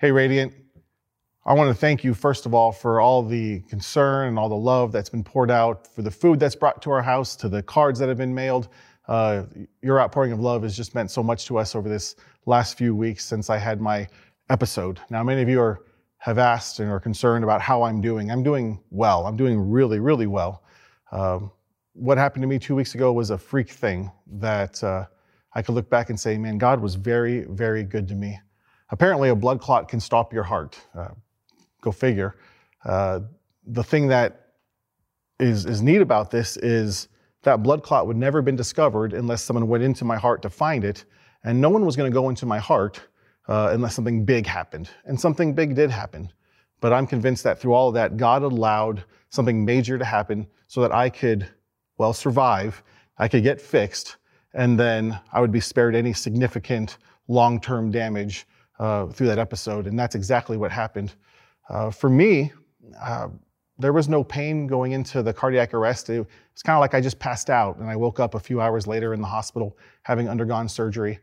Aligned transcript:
Hey, 0.00 0.12
Radiant. 0.12 0.54
I 1.44 1.52
want 1.52 1.68
to 1.68 1.74
thank 1.74 2.02
you, 2.04 2.14
first 2.14 2.46
of 2.46 2.54
all, 2.54 2.72
for 2.72 3.02
all 3.02 3.22
the 3.22 3.60
concern 3.68 4.28
and 4.28 4.38
all 4.38 4.48
the 4.48 4.56
love 4.56 4.92
that's 4.92 5.10
been 5.10 5.22
poured 5.22 5.50
out, 5.50 5.86
for 5.86 6.00
the 6.00 6.10
food 6.10 6.40
that's 6.40 6.54
brought 6.56 6.80
to 6.80 6.90
our 6.90 7.02
house, 7.02 7.36
to 7.36 7.50
the 7.50 7.62
cards 7.62 7.98
that 7.98 8.08
have 8.08 8.16
been 8.16 8.34
mailed. 8.34 8.68
Uh, 9.08 9.42
your 9.82 10.00
outpouring 10.00 10.32
of 10.32 10.40
love 10.40 10.62
has 10.62 10.74
just 10.74 10.94
meant 10.94 11.10
so 11.10 11.22
much 11.22 11.44
to 11.48 11.58
us 11.58 11.74
over 11.74 11.86
this 11.86 12.16
last 12.46 12.78
few 12.78 12.96
weeks 12.96 13.26
since 13.26 13.50
I 13.50 13.58
had 13.58 13.82
my 13.82 14.08
episode. 14.48 14.98
Now, 15.10 15.22
many 15.22 15.42
of 15.42 15.50
you 15.50 15.60
are, 15.60 15.84
have 16.16 16.38
asked 16.38 16.80
and 16.80 16.90
are 16.90 16.98
concerned 16.98 17.44
about 17.44 17.60
how 17.60 17.82
I'm 17.82 18.00
doing. 18.00 18.30
I'm 18.30 18.42
doing 18.42 18.80
well. 18.88 19.26
I'm 19.26 19.36
doing 19.36 19.60
really, 19.70 20.00
really 20.00 20.26
well. 20.26 20.64
Um, 21.12 21.52
what 21.92 22.16
happened 22.16 22.40
to 22.42 22.48
me 22.48 22.58
two 22.58 22.74
weeks 22.74 22.94
ago 22.94 23.12
was 23.12 23.28
a 23.28 23.36
freak 23.36 23.68
thing 23.68 24.10
that 24.28 24.82
uh, 24.82 25.04
I 25.52 25.60
could 25.60 25.74
look 25.74 25.90
back 25.90 26.08
and 26.08 26.18
say, 26.18 26.38
man, 26.38 26.56
God 26.56 26.80
was 26.80 26.94
very, 26.94 27.44
very 27.50 27.84
good 27.84 28.08
to 28.08 28.14
me. 28.14 28.40
Apparently, 28.90 29.28
a 29.28 29.34
blood 29.34 29.60
clot 29.60 29.88
can 29.88 30.00
stop 30.00 30.32
your 30.32 30.42
heart. 30.42 30.78
Uh, 30.96 31.08
go 31.80 31.92
figure. 31.92 32.36
Uh, 32.84 33.20
the 33.66 33.84
thing 33.84 34.08
that 34.08 34.48
is, 35.38 35.64
is 35.66 35.82
neat 35.82 36.00
about 36.00 36.30
this 36.30 36.56
is 36.58 37.08
that 37.42 37.62
blood 37.62 37.82
clot 37.82 38.06
would 38.06 38.16
never 38.16 38.38
have 38.38 38.44
been 38.44 38.56
discovered 38.56 39.12
unless 39.12 39.42
someone 39.42 39.68
went 39.68 39.82
into 39.82 40.04
my 40.04 40.16
heart 40.16 40.42
to 40.42 40.50
find 40.50 40.84
it. 40.84 41.04
And 41.44 41.60
no 41.60 41.70
one 41.70 41.86
was 41.86 41.96
going 41.96 42.10
to 42.10 42.14
go 42.14 42.28
into 42.28 42.46
my 42.46 42.58
heart 42.58 43.00
uh, 43.48 43.70
unless 43.72 43.94
something 43.94 44.24
big 44.24 44.46
happened. 44.46 44.90
And 45.04 45.18
something 45.18 45.54
big 45.54 45.74
did 45.74 45.90
happen. 45.90 46.32
But 46.80 46.92
I'm 46.92 47.06
convinced 47.06 47.44
that 47.44 47.58
through 47.58 47.74
all 47.74 47.88
of 47.88 47.94
that, 47.94 48.16
God 48.16 48.42
allowed 48.42 49.04
something 49.30 49.64
major 49.64 49.98
to 49.98 50.04
happen 50.04 50.46
so 50.66 50.80
that 50.82 50.92
I 50.92 51.08
could, 51.08 51.48
well, 51.98 52.12
survive, 52.12 52.82
I 53.18 53.28
could 53.28 53.42
get 53.42 53.60
fixed, 53.60 54.16
and 54.54 54.78
then 54.78 55.18
I 55.32 55.40
would 55.40 55.52
be 55.52 55.60
spared 55.60 55.94
any 55.94 56.12
significant 56.12 56.98
long 57.28 57.60
term 57.60 57.90
damage 57.90 58.46
uh, 58.80 59.06
through 59.06 59.28
that 59.28 59.38
episode. 59.38 59.86
And 59.86 59.96
that's 59.96 60.14
exactly 60.14 60.56
what 60.56 60.72
happened. 60.72 61.14
Uh, 61.68 61.90
for 61.90 62.10
me, 62.10 62.50
uh, 63.00 63.28
there 63.78 63.92
was 63.92 64.08
no 64.08 64.24
pain 64.24 64.66
going 64.66 64.92
into 64.92 65.22
the 65.22 65.32
cardiac 65.32 65.74
arrest. 65.74 66.10
It 66.10 66.20
was 66.20 66.62
kind 66.62 66.76
of 66.76 66.80
like 66.80 66.94
I 66.94 67.00
just 67.00 67.18
passed 67.18 67.50
out 67.50 67.76
and 67.76 67.88
I 67.88 67.96
woke 67.96 68.18
up 68.18 68.34
a 68.34 68.40
few 68.40 68.60
hours 68.60 68.86
later 68.86 69.14
in 69.14 69.20
the 69.20 69.26
hospital 69.26 69.76
having 70.02 70.28
undergone 70.28 70.68
surgery. 70.68 71.20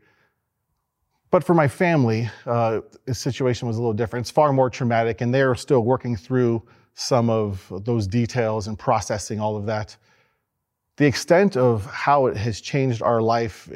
But 1.30 1.44
for 1.44 1.52
my 1.52 1.68
family, 1.68 2.30
uh, 2.46 2.80
the 3.04 3.14
situation 3.14 3.68
was 3.68 3.76
a 3.76 3.80
little 3.80 3.92
different. 3.92 4.24
It's 4.24 4.30
far 4.30 4.52
more 4.52 4.70
traumatic, 4.70 5.20
and 5.20 5.34
they're 5.34 5.54
still 5.54 5.82
working 5.82 6.16
through 6.16 6.62
some 6.94 7.28
of 7.28 7.70
those 7.84 8.06
details 8.06 8.66
and 8.66 8.78
processing 8.78 9.38
all 9.38 9.56
of 9.56 9.66
that. 9.66 9.94
The 10.96 11.04
extent 11.04 11.56
of 11.56 11.84
how 11.86 12.26
it 12.26 12.36
has 12.36 12.62
changed 12.62 13.02
our 13.02 13.20
life, 13.20 13.68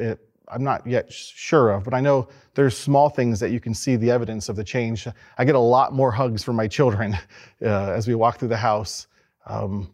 I'm 0.53 0.63
not 0.63 0.87
yet 0.87 1.13
sure 1.13 1.71
of, 1.71 1.85
but 1.85 1.95
I 1.95 2.01
know 2.01 2.29
there's 2.55 2.77
small 2.77 3.09
things 3.09 3.41
that 3.41 3.51
you 3.51 3.61
can 3.61 3.75
see 3.75 3.97
the 3.97 4.11
evidence 4.11 4.49
of 4.49 4.57
the 4.57 4.65
change. 4.65 5.07
I 5.39 5.45
get 5.45 5.55
a 5.55 5.61
lot 5.61 5.93
more 5.93 6.11
hugs 6.11 6.45
from 6.45 6.57
my 6.57 6.69
children 6.69 7.15
uh, 7.63 7.93
as 7.93 8.07
we 8.07 8.15
walk 8.15 8.39
through 8.39 8.49
the 8.49 8.57
house. 8.57 9.07
Um, 9.47 9.91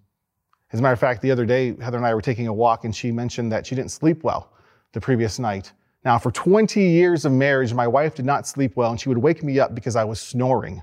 as 0.73 0.81
a 0.81 0.83
matter 0.83 0.93
of 0.93 1.01
fact, 1.01 1.23
the 1.23 1.31
other 1.31 1.47
day, 1.47 1.77
Heather 1.81 1.97
and 1.97 2.07
I 2.07 2.15
were 2.15 2.21
taking 2.21 2.47
a 2.47 2.53
walk, 2.53 2.85
and 2.85 2.95
she 2.95 3.11
mentioned 3.11 3.51
that 3.53 3.67
she 3.67 3.75
didn't 3.75 3.91
sleep 3.91 4.23
well 4.23 4.53
the 4.93 5.01
previous 5.01 5.39
night. 5.39 5.73
Now, 6.05 6.19
for 6.19 6.31
20 6.31 6.81
years 6.81 7.25
of 7.25 7.33
marriage, 7.33 7.73
my 7.73 7.87
wife 7.87 8.15
did 8.15 8.27
not 8.27 8.47
sleep 8.47 8.77
well, 8.77 8.91
and 8.91 9.01
she 9.01 9.09
would 9.09 9.19
wake 9.19 9.43
me 9.43 9.59
up 9.59 9.75
because 9.75 9.97
I 9.97 10.05
was 10.05 10.21
snoring. 10.21 10.83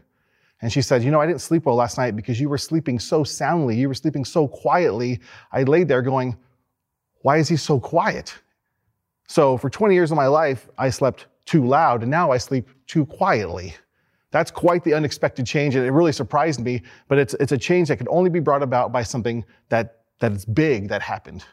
And 0.62 0.72
she 0.72 0.82
said, 0.82 1.04
You 1.04 1.12
know, 1.12 1.22
I 1.22 1.28
didn't 1.28 1.42
sleep 1.42 1.66
well 1.66 1.76
last 1.76 1.98
night 1.98 2.16
because 2.16 2.40
you 2.40 2.50
were 2.50 2.58
sleeping 2.58 3.00
so 3.00 3.24
soundly. 3.24 3.76
You 3.76 3.88
were 3.88 3.94
sleeping 3.94 4.26
so 4.26 4.48
quietly. 4.48 5.20
I 5.52 5.64
laid 5.64 5.88
there 5.88 6.02
going, 6.02 6.36
Why 7.22 7.38
is 7.38 7.48
he 7.48 7.58
so 7.58 7.80
quiet? 7.80 8.34
So 9.28 9.58
for 9.58 9.70
20 9.70 9.94
years 9.94 10.12
of 10.12 10.18
my 10.18 10.28
life, 10.28 10.70
I 10.78 10.90
slept 10.90 11.28
too 11.46 11.66
loud, 11.66 12.02
and 12.02 12.12
now 12.12 12.32
I 12.32 12.38
sleep 12.38 12.70
too 12.88 13.06
quietly. 13.06 13.76
That's 14.32 14.52
quite 14.52 14.84
the 14.84 14.94
unexpected 14.94 15.46
change, 15.46 15.76
and 15.76 15.86
it 15.86 15.92
really 15.92 16.12
surprised 16.12 16.60
me. 16.60 16.82
But 17.08 17.18
it's, 17.18 17.34
it's 17.36 17.52
a 17.52 17.58
change 17.58 17.88
that 17.88 17.98
could 17.98 18.08
only 18.10 18.30
be 18.30 18.40
brought 18.40 18.64
about 18.64 18.92
by 18.92 19.04
something 19.04 19.46
that, 19.70 20.02
that 20.20 20.32
is 20.32 20.46
big 20.46 20.90
that 20.90 21.02
happened. 21.02 21.46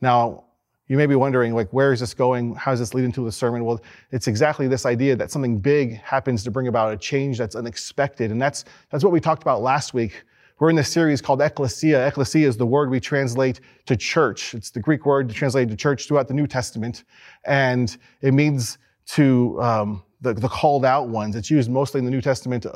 Now, 0.00 0.44
you 0.88 0.96
may 0.96 1.06
be 1.06 1.14
wondering, 1.14 1.54
like, 1.54 1.70
where 1.72 1.92
is 1.92 2.00
this 2.00 2.14
going? 2.14 2.54
How 2.54 2.72
is 2.72 2.80
this 2.80 2.94
leading 2.94 3.12
to 3.12 3.24
the 3.24 3.32
sermon? 3.32 3.64
Well, 3.64 3.80
it's 4.10 4.26
exactly 4.26 4.68
this 4.68 4.86
idea 4.86 5.16
that 5.16 5.30
something 5.30 5.58
big 5.58 6.00
happens 6.00 6.42
to 6.44 6.50
bring 6.50 6.66
about 6.66 6.92
a 6.92 6.96
change 6.96 7.36
that's 7.36 7.54
unexpected. 7.54 8.30
And 8.30 8.40
that's, 8.40 8.64
that's 8.90 9.04
what 9.04 9.12
we 9.12 9.20
talked 9.20 9.42
about 9.42 9.60
last 9.60 9.92
week 9.92 10.24
we're 10.58 10.70
in 10.70 10.76
this 10.76 10.88
series 10.88 11.20
called 11.20 11.40
Ekklesia. 11.40 12.10
Ekklesia 12.10 12.44
is 12.44 12.56
the 12.56 12.66
word 12.66 12.90
we 12.90 12.98
translate 12.98 13.60
to 13.86 13.96
church. 13.96 14.54
It's 14.54 14.70
the 14.70 14.80
Greek 14.80 15.06
word 15.06 15.30
translated 15.30 15.70
to 15.70 15.76
church 15.76 16.08
throughout 16.08 16.26
the 16.26 16.34
New 16.34 16.46
Testament. 16.46 17.04
And 17.44 17.96
it 18.22 18.34
means 18.34 18.78
to 19.10 19.60
um, 19.62 20.02
the, 20.20 20.34
the, 20.34 20.48
called 20.48 20.84
out 20.84 21.08
ones. 21.08 21.36
It's 21.36 21.50
used 21.50 21.70
mostly 21.70 22.00
in 22.00 22.04
the 22.04 22.10
New 22.10 22.20
Testament 22.20 22.66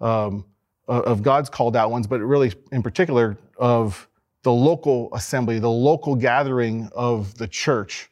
um, 0.00 0.44
of 0.86 1.22
God's 1.22 1.50
called 1.50 1.76
out 1.76 1.90
ones, 1.90 2.06
but 2.06 2.20
really 2.20 2.52
in 2.70 2.82
particular 2.82 3.36
of 3.56 4.08
the 4.42 4.52
local 4.52 5.12
assembly, 5.14 5.58
the 5.58 5.70
local 5.70 6.14
gathering 6.14 6.88
of 6.94 7.36
the 7.38 7.48
church. 7.48 8.08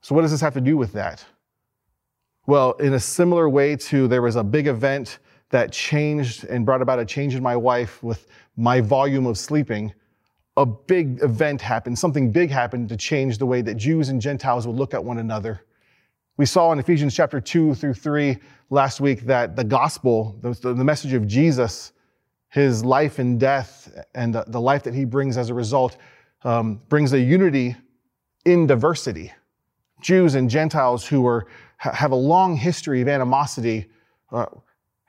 So, 0.00 0.14
what 0.14 0.22
does 0.22 0.30
this 0.30 0.40
have 0.40 0.54
to 0.54 0.60
do 0.60 0.76
with 0.76 0.92
that? 0.92 1.24
Well, 2.46 2.72
in 2.72 2.94
a 2.94 3.00
similar 3.00 3.48
way 3.48 3.76
to 3.76 4.08
there 4.08 4.22
was 4.22 4.36
a 4.36 4.42
big 4.42 4.66
event 4.66 5.18
that 5.52 5.70
changed 5.70 6.44
and 6.44 6.66
brought 6.66 6.82
about 6.82 6.98
a 6.98 7.04
change 7.04 7.34
in 7.34 7.42
my 7.42 7.54
wife 7.54 8.02
with 8.02 8.26
my 8.56 8.80
volume 8.80 9.26
of 9.26 9.38
sleeping, 9.38 9.92
a 10.56 10.66
big 10.66 11.22
event 11.22 11.60
happened, 11.60 11.98
something 11.98 12.32
big 12.32 12.50
happened 12.50 12.88
to 12.88 12.96
change 12.96 13.38
the 13.38 13.46
way 13.46 13.62
that 13.62 13.74
Jews 13.74 14.08
and 14.08 14.20
Gentiles 14.20 14.66
would 14.66 14.76
look 14.76 14.94
at 14.94 15.02
one 15.02 15.18
another. 15.18 15.62
We 16.38 16.46
saw 16.46 16.72
in 16.72 16.78
Ephesians 16.78 17.14
chapter 17.14 17.40
2 17.40 17.74
through 17.74 17.94
3 17.94 18.38
last 18.70 19.00
week 19.00 19.20
that 19.26 19.54
the 19.54 19.64
gospel, 19.64 20.36
the, 20.40 20.74
message 20.74 21.12
of 21.12 21.26
Jesus, 21.26 21.92
his 22.48 22.82
life 22.82 23.18
and 23.18 23.38
death, 23.38 23.92
and 24.14 24.34
the, 24.34 24.44
the 24.48 24.60
life 24.60 24.82
that 24.84 24.94
he 24.94 25.04
brings 25.04 25.36
as 25.36 25.50
a 25.50 25.54
result, 25.54 25.98
um, 26.44 26.80
brings 26.88 27.12
a 27.12 27.20
unity 27.20 27.76
in 28.46 28.66
diversity. 28.66 29.32
Jews 30.00 30.34
and 30.34 30.48
Gentiles 30.48 31.06
who 31.06 31.26
are, 31.26 31.46
have 31.76 32.12
a 32.12 32.16
long 32.16 32.56
history 32.56 33.02
of 33.02 33.08
animosity 33.08 33.90
uh, 34.32 34.46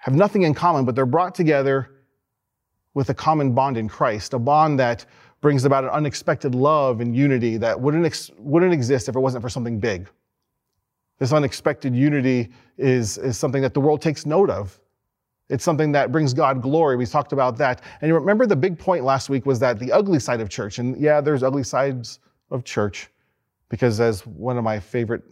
have 0.03 0.14
nothing 0.14 0.41
in 0.41 0.53
common, 0.53 0.84
but 0.84 0.96
they're 0.96 1.06
brought 1.06 1.34
together 1.34 1.90
with 2.94 3.09
a 3.09 3.14
common 3.14 3.53
bond 3.53 3.78
in 3.78 3.88
Christ, 3.88 4.34
a 4.34 4.40
bond 4.40 4.78
that 4.78 5.06
brings 5.40 5.64
about 5.64 5.86
an 5.86 5.91
unexpected 5.91 6.53
love 6.53 7.00
and 7.00 7.16
unity 7.16 7.56
that 7.56 7.80
wouldn't, 7.80 8.06
ex- 8.06 8.30
wouldn't 8.38 8.74
exist 8.74 9.08
if 9.08 9.16
it 9.16 9.19
wasn't 9.19 9.41
for 9.41 9.47
something 9.47 9.80
big. 9.80 10.09
This 11.19 11.31
unexpected 11.31 11.96
unity 11.96 12.50
is, 12.78 13.18
is 13.18 13.38
something 13.38 13.62
that 13.62 13.74
the 13.74 13.80
world 13.80 14.02
takes 14.02 14.25
note 14.25 14.50
of. 14.50 14.78
It's 15.47 15.64
something 15.64 15.94
that 15.94 16.12
brings 16.12 16.34
God 16.34 16.62
glory. 16.62 16.97
We 16.97 17.06
talked 17.06 17.31
about 17.31 17.58
that. 17.59 17.81
And 18.02 18.09
you 18.09 18.16
remember 18.16 18.46
the 18.46 18.58
big 18.58 18.78
point 18.78 19.06
last 19.06 19.30
week 19.30 19.46
was 19.46 19.58
that 19.59 19.80
the 19.80 19.94
ugly 19.94 20.20
side 20.20 20.41
of 20.41 20.50
church, 20.50 20.80
and 20.80 21.00
yeah, 21.00 21.22
there's 21.22 21.44
ugly 21.44 21.64
sides 21.64 22.20
of 22.52 22.66
church, 22.66 23.08
because 23.70 24.02
as 24.02 24.28
one 24.28 24.58
of 24.58 24.66
my 24.66 24.81
favorite 24.81 25.24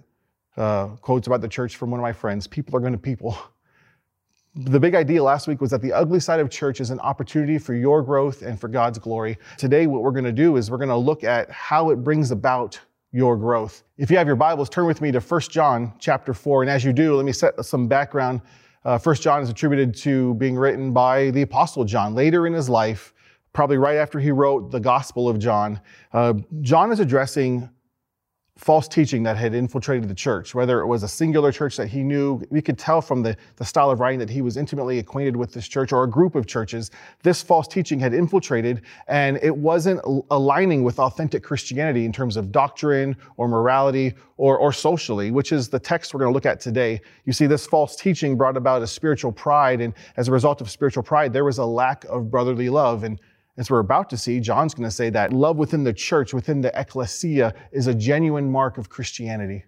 uh, 0.56 0.88
quotes 1.02 1.28
about 1.28 1.42
the 1.42 1.50
church 1.50 1.76
from 1.76 1.92
one 1.92 2.00
of 2.00 2.04
my 2.04 2.14
friends, 2.14 2.48
people 2.48 2.74
are 2.78 2.80
going 2.80 2.94
to 2.94 3.00
people. 3.00 3.38
The 4.54 4.82
big 4.82 4.96
idea 4.96 5.24
last 5.24 5.48
week 5.48 5.62
was 5.62 5.72
that 5.72 5.82
the 5.82 5.94
ugly 5.94 6.20
side 6.20 6.42
of 6.42 6.50
church 6.50 6.82
is 6.82 6.90
an 6.90 7.00
opportunity 7.00 7.58
for 7.58 7.74
your 7.74 8.02
growth 8.02 8.42
and 8.42 8.60
for 8.60 8.68
God's 8.68 9.00
glory. 9.00 9.38
Today, 9.58 9.88
what 9.88 10.02
we're 10.02 10.12
going 10.12 10.26
to 10.26 10.34
do 10.34 10.58
is 10.58 10.70
we're 10.70 10.76
going 10.78 10.90
to 10.90 10.98
look 10.98 11.24
at 11.24 11.50
how 11.50 11.90
it 11.90 12.04
brings 12.04 12.32
about 12.32 12.78
your 13.14 13.38
growth. 13.38 13.84
If 13.98 14.12
you 14.12 14.18
have 14.18 14.28
your 14.28 14.36
Bibles, 14.36 14.68
turn 14.68 14.88
with 14.88 15.00
me 15.00 15.10
to 15.14 15.22
1 15.22 15.42
John 15.42 15.94
chapter 16.00 16.34
4. 16.34 16.64
And 16.64 16.70
as 16.70 16.84
you 16.84 16.92
do, 16.92 17.16
let 17.16 17.26
me 17.26 17.32
set 17.32 17.64
some 17.64 17.88
background. 17.88 18.42
Uh, 18.84 19.00
1 19.00 19.16
John 19.16 19.42
is 19.42 19.50
attributed 19.50 19.96
to 19.96 20.34
being 20.34 20.58
written 20.58 20.92
by 20.92 21.32
the 21.32 21.44
Apostle 21.44 21.86
John 21.86 22.14
later 22.14 22.46
in 22.46 22.52
his 22.52 22.68
life, 22.68 23.14
probably 23.54 23.78
right 23.78 23.96
after 23.96 24.20
he 24.20 24.32
wrote 24.32 24.70
the 24.70 24.82
Gospel 24.82 25.30
of 25.30 25.40
John. 25.40 25.80
Uh, 26.12 26.34
John 26.60 26.92
is 26.92 27.00
addressing 27.00 27.70
false 28.62 28.88
teaching 28.88 29.24
that 29.24 29.38
had 29.38 29.56
infiltrated 29.56 30.08
the 30.08 30.14
church, 30.14 30.54
whether 30.54 30.82
it 30.82 30.86
was 30.86 31.02
a 31.02 31.08
singular 31.08 31.52
church 31.52 31.76
that 31.78 31.88
he 31.88 32.04
knew. 32.04 32.40
We 32.52 32.62
could 32.62 32.78
tell 32.78 33.02
from 33.02 33.24
the, 33.24 33.36
the 33.56 33.66
style 33.66 33.90
of 33.90 34.00
writing 34.00 34.20
that 34.20 34.30
he 34.30 34.44
was 34.44 34.56
intimately 34.56 35.00
acquainted 35.00 35.36
with 35.36 35.52
this 35.52 35.68
church 35.68 35.92
or 35.92 36.04
a 36.04 36.08
group 36.08 36.36
of 36.36 36.46
churches. 36.46 36.92
This 37.24 37.42
false 37.42 37.68
teaching 37.68 38.00
had 38.00 38.14
infiltrated 38.14 38.84
and 39.08 39.40
it 39.42 39.56
wasn't 39.58 40.00
aligning 40.30 40.84
with 40.84 41.00
authentic 41.00 41.42
Christianity 41.42 42.06
in 42.06 42.14
terms 42.14 42.38
of 42.38 42.52
doctrine 42.52 43.18
or 43.38 43.48
morality 43.48 44.14
or, 44.38 44.60
or 44.60 44.72
socially, 44.72 45.32
which 45.32 45.52
is 45.52 45.68
the 45.68 45.80
text 45.80 46.14
we're 46.14 46.20
going 46.20 46.32
to 46.32 46.34
look 46.34 46.46
at 46.46 46.60
today. 46.60 47.02
You 47.26 47.34
see, 47.34 47.48
this 47.48 47.66
false 47.66 47.96
teaching 47.96 48.38
brought 48.38 48.58
about 48.58 48.84
a 48.84 48.88
spiritual 48.88 49.32
pride. 49.32 49.82
And 49.82 49.92
as 50.18 50.28
a 50.28 50.32
result 50.32 50.62
of 50.62 50.70
spiritual 50.70 51.02
pride, 51.02 51.34
there 51.34 51.46
was 51.46 51.58
a 51.58 51.66
lack 51.66 52.04
of 52.06 52.30
brotherly 52.30 52.70
love. 52.70 53.04
And 53.06 53.20
as 53.62 53.70
we're 53.70 53.78
about 53.78 54.10
to 54.10 54.18
see, 54.18 54.40
John's 54.40 54.74
going 54.74 54.90
to 54.90 54.96
say 54.96 55.12
that 55.12 55.32
love 55.34 55.56
within 55.56 55.84
the 55.84 55.94
church, 55.94 56.34
within 56.34 56.62
the 56.62 56.72
ekklesia, 56.72 57.54
is 57.72 57.86
a 57.86 57.94
genuine 57.94 58.52
mark 58.52 58.80
of 58.80 58.90
Christianity. 58.90 59.66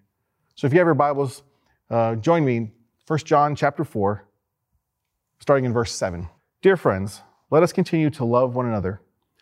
So 0.56 0.66
if 0.66 0.72
you 0.72 0.80
have 0.80 0.88
your 0.88 0.94
Bibles, 0.94 1.44
uh, 1.90 2.16
join 2.16 2.44
me, 2.44 2.72
1 3.06 3.18
John 3.20 3.54
chapter 3.54 3.84
4, 3.84 4.26
starting 5.38 5.64
in 5.64 5.72
verse 5.72 5.94
7. 5.94 6.28
Dear 6.60 6.76
friends, 6.76 7.22
let 7.52 7.62
us 7.62 7.72
continue 7.72 8.10
to 8.10 8.24
love 8.24 8.56
one 8.56 8.66
another, 8.66 9.00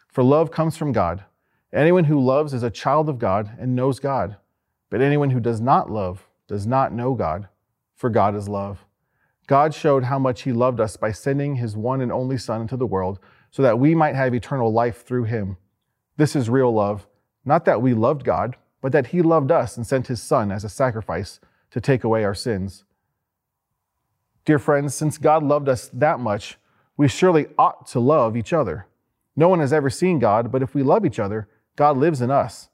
for 0.09 0.23
love 0.23 0.51
comes 0.51 0.77
from 0.77 0.93
God. 0.93 1.25
Anyone 1.73 2.05
who 2.05 2.23
loves 2.23 2.53
is 2.53 2.63
a 2.63 2.71
child 2.71 3.09
of 3.09 3.19
God 3.19 3.53
and 3.59 3.75
knows 3.75 4.01
God. 4.01 4.37
But 4.91 5.01
anyone 5.01 5.31
who 5.31 5.41
does 5.41 5.63
not 5.63 5.91
love 5.91 6.29
does 6.47 6.67
not 6.67 6.93
know 6.93 7.15
God, 7.15 7.49
for 7.95 8.11
God 8.11 8.37
is 8.37 8.51
love. 8.51 8.85
God 9.47 9.73
showed 9.73 10.05
how 10.05 10.19
much 10.19 10.43
He 10.43 10.53
loved 10.53 10.79
us 10.79 10.99
by 10.99 11.11
sending 11.11 11.57
His 11.57 11.75
one 11.75 12.03
and 12.03 12.13
only 12.13 12.37
Son 12.37 12.61
into 12.61 12.77
the 12.77 12.87
world 12.87 13.19
so 13.53 13.63
that 13.63 13.79
we 13.79 13.95
might 13.95 14.17
have 14.17 14.35
eternal 14.35 14.73
life 14.73 15.05
through 15.07 15.25
Him. 15.25 15.57
This 16.17 16.35
is 16.35 16.51
real 16.51 16.73
love, 16.73 17.07
not 17.45 17.65
that 17.67 17.81
we 17.81 17.95
loved 17.95 18.25
God, 18.25 18.57
but 18.81 18.91
that 18.93 19.09
He 19.09 19.23
loved 19.23 19.53
us 19.53 19.77
and 19.77 19.87
sent 19.87 20.09
His 20.09 20.21
Son 20.21 20.51
as 20.51 20.65
a 20.65 20.69
sacrifice 20.69 21.39
to 21.71 21.81
take 21.81 22.03
away 22.03 22.25
our 22.25 22.35
sins. 22.35 22.85
Dear 24.45 24.59
friends, 24.59 24.95
since 24.95 25.19
God 25.19 25.45
loved 25.45 25.69
us 25.69 25.89
that 25.93 26.19
much, 26.19 26.59
we 26.97 27.07
surely 27.07 27.47
ought 27.57 27.87
to 27.89 28.01
love 28.01 28.37
each 28.37 28.53
other. 28.53 28.87
No 29.37 29.49
one 29.49 29.61
has 29.61 29.73
ever 29.73 29.89
seen 29.89 30.19
God, 30.19 30.51
but 30.51 30.63
if 30.63 30.75
we 30.75 30.83
love 30.83 31.07
each 31.07 31.19
other, 31.19 31.49
God 31.77 31.97
lives 31.97 32.21
in 32.21 32.31
us, 32.31 32.69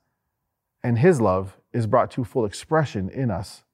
and 0.82 0.98
His 0.98 1.20
love 1.20 1.56
is 1.72 1.86
brought 1.86 2.10
to 2.12 2.24
full 2.24 2.44
expression 2.44 3.10
in 3.10 3.31
us. 3.31 3.64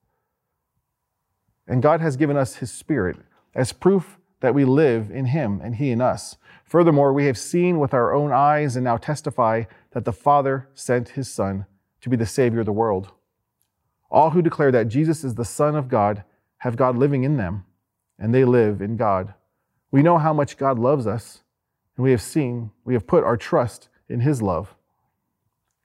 And 1.66 1.82
God 1.82 2.00
has 2.00 2.16
given 2.16 2.36
us 2.36 2.56
His 2.56 2.72
Spirit 2.72 3.16
as 3.54 3.72
proof 3.72 4.18
that 4.44 4.54
we 4.54 4.66
live 4.66 5.10
in 5.10 5.24
Him 5.24 5.58
and 5.64 5.76
He 5.76 5.90
in 5.90 6.02
us. 6.02 6.36
Furthermore, 6.66 7.14
we 7.14 7.24
have 7.24 7.38
seen 7.38 7.78
with 7.78 7.94
our 7.94 8.12
own 8.12 8.30
eyes 8.30 8.76
and 8.76 8.84
now 8.84 8.98
testify 8.98 9.64
that 9.92 10.04
the 10.04 10.12
Father 10.12 10.68
sent 10.74 11.08
His 11.08 11.32
Son 11.32 11.64
to 12.02 12.10
be 12.10 12.16
the 12.16 12.26
Savior 12.26 12.60
of 12.60 12.66
the 12.66 12.70
world. 12.70 13.10
All 14.10 14.28
who 14.28 14.42
declare 14.42 14.70
that 14.70 14.88
Jesus 14.88 15.24
is 15.24 15.36
the 15.36 15.46
Son 15.46 15.74
of 15.74 15.88
God 15.88 16.24
have 16.58 16.76
God 16.76 16.94
living 16.94 17.24
in 17.24 17.38
them, 17.38 17.64
and 18.18 18.34
they 18.34 18.44
live 18.44 18.82
in 18.82 18.98
God. 18.98 19.32
We 19.90 20.02
know 20.02 20.18
how 20.18 20.34
much 20.34 20.58
God 20.58 20.78
loves 20.78 21.06
us, 21.06 21.42
and 21.96 22.04
we 22.04 22.10
have 22.10 22.20
seen, 22.20 22.70
we 22.84 22.92
have 22.92 23.06
put 23.06 23.24
our 23.24 23.38
trust 23.38 23.88
in 24.10 24.20
His 24.20 24.42
love. 24.42 24.74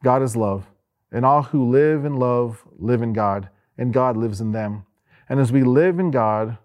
God 0.04 0.22
is 0.22 0.36
love, 0.36 0.66
and 1.14 1.26
all 1.26 1.44
who 1.44 1.70
live 1.70 2.04
in 2.04 2.18
love 2.18 2.66
live 2.78 3.02
in 3.02 3.14
God, 3.14 3.48
and 3.78 3.94
God 3.94 4.18
lives 4.18 4.42
in 4.42 4.52
them. 4.52 4.86
And 5.30 5.40
as 5.40 5.50
we 5.50 5.64
live 5.64 5.98
in 5.98 6.12
God, 6.12 6.58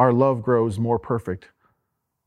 our 0.00 0.14
love 0.14 0.42
grows 0.42 0.78
more 0.78 0.98
perfect. 0.98 1.50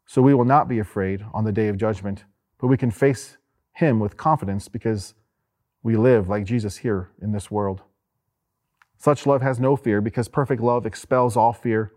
So 0.05 0.21
we 0.21 0.35
will 0.35 0.45
not 0.45 0.67
be 0.67 0.77
afraid 0.77 1.25
on 1.33 1.43
the 1.43 1.51
day 1.51 1.69
of 1.69 1.77
judgment, 1.77 2.23
but 2.61 2.67
we 2.67 2.77
can 2.77 2.91
face 2.91 3.37
Him 3.71 3.99
with 3.99 4.15
confidence 4.15 4.67
because 4.67 5.15
we 5.81 5.95
live 5.95 6.29
like 6.29 6.45
Jesus 6.45 6.77
here 6.77 7.09
in 7.19 7.31
this 7.31 7.49
world. 7.49 7.81
Such 8.95 9.25
love 9.25 9.41
has 9.41 9.59
no 9.59 9.75
fear 9.75 10.01
because 10.01 10.27
perfect 10.27 10.61
love 10.61 10.85
expels 10.85 11.35
all 11.35 11.51
fear. 11.51 11.91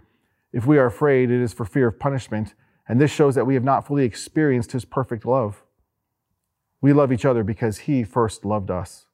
If 0.51 0.65
we 0.65 0.79
are 0.79 0.87
afraid, 0.87 1.31
it 1.31 1.43
is 1.43 1.53
for 1.53 1.67
fear 1.67 1.89
of 1.89 2.01
punishment, 2.01 2.55
and 2.89 2.99
this 2.99 3.11
shows 3.11 3.35
that 3.35 3.45
we 3.45 3.53
have 3.53 3.63
not 3.63 3.87
fully 3.87 4.07
experienced 4.07 4.73
His 4.73 4.87
perfect 4.87 5.27
love. 5.27 5.63
We 6.81 6.95
love 6.95 7.13
each 7.13 7.27
other 7.27 7.45
because 7.45 7.81
He 7.81 8.03
first 8.03 8.47
loved 8.47 8.71
us. 8.71 9.05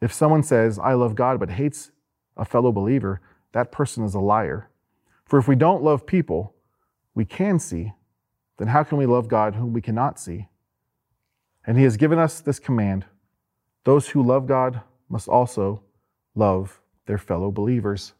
If 0.00 0.14
someone 0.14 0.42
says, 0.42 0.78
I 0.78 0.94
love 0.94 1.14
God, 1.14 1.38
but 1.38 1.50
hates 1.50 1.90
a 2.38 2.46
fellow 2.46 2.72
believer, 2.72 3.20
that 3.52 3.72
person 3.72 4.04
is 4.04 4.14
a 4.14 4.20
liar. 4.20 4.70
For 5.24 5.38
if 5.38 5.48
we 5.48 5.56
don't 5.56 5.82
love 5.82 6.06
people 6.06 6.54
we 7.14 7.24
can 7.24 7.58
see, 7.58 7.92
then 8.58 8.68
how 8.68 8.82
can 8.82 8.98
we 8.98 9.06
love 9.06 9.28
God 9.28 9.54
whom 9.54 9.72
we 9.72 9.80
cannot 9.80 10.18
see? 10.18 10.48
And 11.66 11.76
He 11.76 11.84
has 11.84 11.96
given 11.96 12.18
us 12.18 12.40
this 12.40 12.58
command 12.58 13.04
those 13.84 14.08
who 14.08 14.22
love 14.22 14.46
God 14.46 14.80
must 15.08 15.28
also 15.28 15.82
love 16.36 16.80
their 17.06 17.18
fellow 17.18 17.50
believers. 17.50 18.14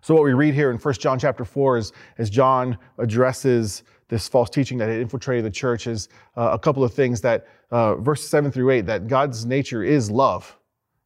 So 0.00 0.14
what 0.14 0.24
we 0.24 0.32
read 0.32 0.54
here 0.54 0.70
in 0.70 0.76
1 0.76 0.94
John 0.94 1.18
chapter 1.18 1.44
4 1.44 1.78
is 1.78 1.92
as 2.18 2.28
John 2.28 2.76
addresses 2.98 3.84
this 4.08 4.28
false 4.28 4.50
teaching 4.50 4.76
that 4.78 4.88
had 4.88 5.00
infiltrated 5.00 5.44
the 5.44 5.50
church 5.50 5.86
is 5.86 6.08
uh, 6.36 6.50
a 6.52 6.58
couple 6.58 6.84
of 6.84 6.92
things 6.92 7.20
that 7.22 7.46
uh, 7.70 7.94
verse 7.94 8.28
7 8.28 8.52
through 8.52 8.70
8 8.70 8.80
that 8.82 9.06
God's 9.06 9.46
nature 9.46 9.82
is 9.82 10.10
love. 10.10 10.58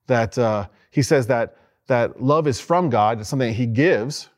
That 0.09 0.37
uh, 0.37 0.69
he 0.91 1.03
says 1.03 1.27
that 1.29 1.57
that 1.89 2.23
love 2.23 2.47
is 2.47 2.61
from 2.61 2.89
God, 2.89 3.21
it's 3.21 3.29
something 3.29 3.49
that 3.49 3.55
he 3.55 3.67
gives, 3.67 4.29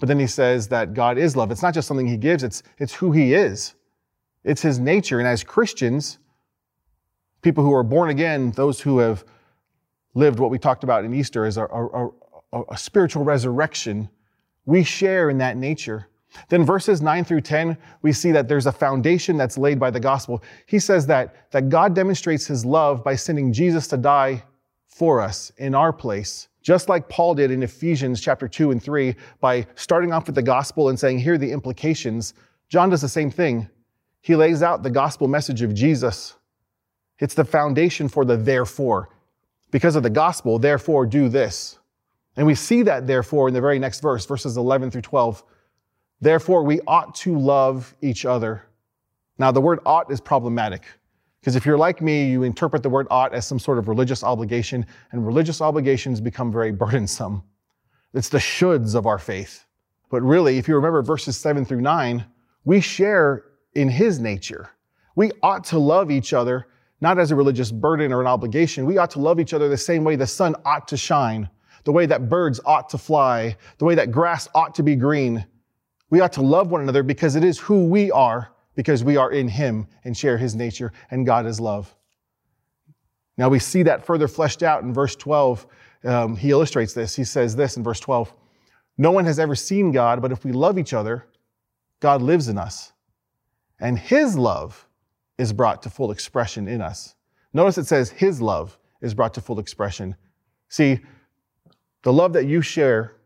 but 0.00 0.08
then 0.08 0.18
he 0.18 0.26
says 0.26 0.68
that 0.68 0.94
God 0.94 1.18
is 1.18 1.36
love. 1.36 1.50
It's 1.50 1.62
not 1.62 1.74
just 1.74 1.86
something 1.86 2.06
he 2.06 2.16
gives, 2.16 2.42
it's, 2.42 2.62
it's 2.78 2.94
who 2.94 3.12
he 3.12 3.34
is. 3.34 3.74
It's 4.44 4.62
his 4.62 4.78
nature. 4.78 5.18
And 5.18 5.28
as 5.28 5.44
Christians, 5.44 6.18
people 7.42 7.62
who 7.62 7.74
are 7.74 7.82
born 7.82 8.08
again, 8.10 8.52
those 8.52 8.80
who 8.80 8.98
have 8.98 9.24
lived 10.14 10.38
what 10.38 10.50
we 10.50 10.58
talked 10.58 10.82
about 10.82 11.04
in 11.04 11.14
Easter 11.14 11.44
as 11.44 11.58
a, 11.58 11.64
a, 11.64 12.08
a, 12.52 12.62
a 12.70 12.78
spiritual 12.78 13.22
resurrection, 13.22 14.08
we 14.64 14.82
share 14.82 15.30
in 15.30 15.38
that 15.38 15.56
nature. 15.56 16.08
Then 16.48 16.64
verses 16.64 17.02
9 17.02 17.24
through 17.24 17.42
10, 17.42 17.76
we 18.02 18.12
see 18.12 18.32
that 18.32 18.48
there's 18.48 18.66
a 18.66 18.72
foundation 18.72 19.36
that's 19.36 19.58
laid 19.58 19.78
by 19.78 19.90
the 19.90 20.00
gospel. 20.00 20.42
He 20.66 20.78
says 20.78 21.06
that, 21.08 21.50
that 21.50 21.68
God 21.68 21.94
demonstrates 21.94 22.46
his 22.46 22.64
love 22.64 23.04
by 23.04 23.16
sending 23.16 23.52
Jesus 23.52 23.86
to 23.88 23.96
die 23.96 24.44
for 24.86 25.20
us 25.20 25.52
in 25.58 25.74
our 25.74 25.92
place 25.92 26.48
just 26.62 26.88
like 26.88 27.08
Paul 27.08 27.34
did 27.34 27.50
in 27.50 27.62
Ephesians 27.62 28.20
chapter 28.20 28.46
2 28.46 28.70
and 28.70 28.82
3 28.82 29.14
by 29.40 29.66
starting 29.74 30.12
off 30.12 30.26
with 30.26 30.34
the 30.34 30.42
gospel 30.42 30.88
and 30.88 30.98
saying, 30.98 31.18
here 31.18 31.34
are 31.34 31.38
the 31.38 31.50
implications. 31.50 32.34
John 32.68 32.90
does 32.90 33.00
the 33.00 33.08
same 33.08 33.30
thing. 33.30 33.68
He 34.20 34.36
lays 34.36 34.62
out 34.62 34.82
the 34.82 34.90
gospel 34.90 35.28
message 35.28 35.62
of 35.62 35.74
Jesus. 35.74 36.34
It's 37.18 37.34
the 37.34 37.44
foundation 37.44 38.08
for 38.08 38.24
the 38.24 38.36
therefore. 38.36 39.08
Because 39.70 39.96
of 39.96 40.02
the 40.02 40.10
gospel, 40.10 40.58
therefore 40.58 41.06
do 41.06 41.28
this. 41.28 41.78
And 42.36 42.46
we 42.46 42.54
see 42.54 42.82
that 42.82 43.06
therefore 43.06 43.48
in 43.48 43.54
the 43.54 43.60
very 43.60 43.78
next 43.78 44.00
verse, 44.00 44.26
verses 44.26 44.56
11 44.56 44.90
through 44.90 45.02
12. 45.02 45.42
Therefore, 46.20 46.62
we 46.62 46.80
ought 46.86 47.14
to 47.16 47.38
love 47.38 47.94
each 48.02 48.26
other. 48.26 48.64
Now, 49.38 49.52
the 49.52 49.60
word 49.60 49.80
ought 49.86 50.10
is 50.12 50.20
problematic. 50.20 50.84
Because 51.40 51.56
if 51.56 51.64
you're 51.64 51.78
like 51.78 52.02
me, 52.02 52.30
you 52.30 52.42
interpret 52.42 52.82
the 52.82 52.90
word 52.90 53.06
ought 53.10 53.32
as 53.32 53.46
some 53.46 53.58
sort 53.58 53.78
of 53.78 53.88
religious 53.88 54.22
obligation, 54.22 54.84
and 55.12 55.26
religious 55.26 55.60
obligations 55.60 56.20
become 56.20 56.52
very 56.52 56.70
burdensome. 56.82 57.42
It's 58.12 58.28
the 58.28 58.38
shoulds 58.38 58.94
of 58.94 59.06
our 59.06 59.18
faith. 59.18 59.64
But 60.10 60.22
really, 60.22 60.58
if 60.58 60.68
you 60.68 60.74
remember 60.74 61.02
verses 61.02 61.36
seven 61.36 61.64
through 61.64 61.80
nine, 61.80 62.24
we 62.64 62.80
share 62.80 63.44
in 63.74 63.88
his 63.88 64.18
nature. 64.18 64.70
We 65.14 65.30
ought 65.42 65.64
to 65.64 65.78
love 65.78 66.10
each 66.10 66.32
other, 66.32 66.66
not 67.00 67.18
as 67.18 67.30
a 67.30 67.36
religious 67.36 67.72
burden 67.72 68.12
or 68.12 68.20
an 68.20 68.26
obligation. 68.26 68.84
We 68.84 68.98
ought 68.98 69.10
to 69.12 69.20
love 69.20 69.40
each 69.40 69.54
other 69.54 69.68
the 69.68 69.76
same 69.76 70.04
way 70.04 70.16
the 70.16 70.26
sun 70.26 70.56
ought 70.64 70.88
to 70.88 70.96
shine, 70.96 71.48
the 71.84 71.92
way 71.92 72.04
that 72.06 72.28
birds 72.28 72.60
ought 72.66 72.88
to 72.90 72.98
fly, 72.98 73.56
the 73.78 73.84
way 73.84 73.94
that 73.94 74.10
grass 74.10 74.48
ought 74.54 74.74
to 74.74 74.82
be 74.82 74.96
green. 74.96 75.46
We 76.10 76.20
ought 76.20 76.32
to 76.34 76.42
love 76.42 76.70
one 76.70 76.82
another 76.82 77.02
because 77.02 77.36
it 77.36 77.44
is 77.44 77.58
who 77.58 77.86
we 77.86 78.10
are 78.10 78.50
because 78.80 79.04
we 79.04 79.18
are 79.18 79.30
in 79.30 79.46
Him 79.46 79.86
and 80.04 80.16
share 80.16 80.38
His 80.38 80.56
nature, 80.56 80.90
and 81.10 81.26
God 81.26 81.44
is 81.44 81.60
love. 81.60 81.94
Now 83.36 83.50
we 83.50 83.58
see 83.58 83.82
that 83.82 84.06
further 84.06 84.26
fleshed 84.26 84.62
out 84.62 84.82
in 84.82 84.94
verse 84.94 85.14
12. 85.16 85.66
Um, 86.02 86.34
he 86.34 86.50
illustrates 86.50 86.94
this. 86.94 87.14
He 87.14 87.24
says 87.24 87.54
this 87.54 87.76
in 87.76 87.82
verse 87.82 88.00
12 88.00 88.32
No 88.96 89.10
one 89.10 89.26
has 89.26 89.38
ever 89.38 89.54
seen 89.54 89.92
God, 89.92 90.22
but 90.22 90.32
if 90.32 90.46
we 90.46 90.52
love 90.52 90.78
each 90.78 90.94
other, 90.94 91.26
God 92.00 92.22
lives 92.22 92.48
in 92.48 92.56
us. 92.56 92.94
And 93.80 93.98
His 93.98 94.38
love 94.38 94.88
is 95.36 95.52
brought 95.52 95.82
to 95.82 95.90
full 95.90 96.10
expression 96.10 96.66
in 96.66 96.80
us. 96.80 97.16
Notice 97.52 97.76
it 97.76 97.86
says 97.86 98.08
His 98.08 98.40
love 98.40 98.78
is 99.02 99.12
brought 99.12 99.34
to 99.34 99.42
full 99.42 99.58
expression. 99.58 100.16
See, 100.70 101.00
the 102.00 102.14
love 102.14 102.32
that 102.32 102.46
you 102.46 102.62
share, 102.62 103.16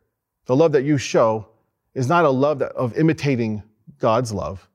the 0.47 0.57
love 0.57 0.73
that 0.73 0.83
you 0.83 0.99
show, 0.99 1.47
is 1.95 2.09
not 2.09 2.25
a 2.25 2.31
love 2.31 2.61
of 2.61 2.99
imitating 2.99 3.63
God's 4.01 4.33
love. 4.33 4.69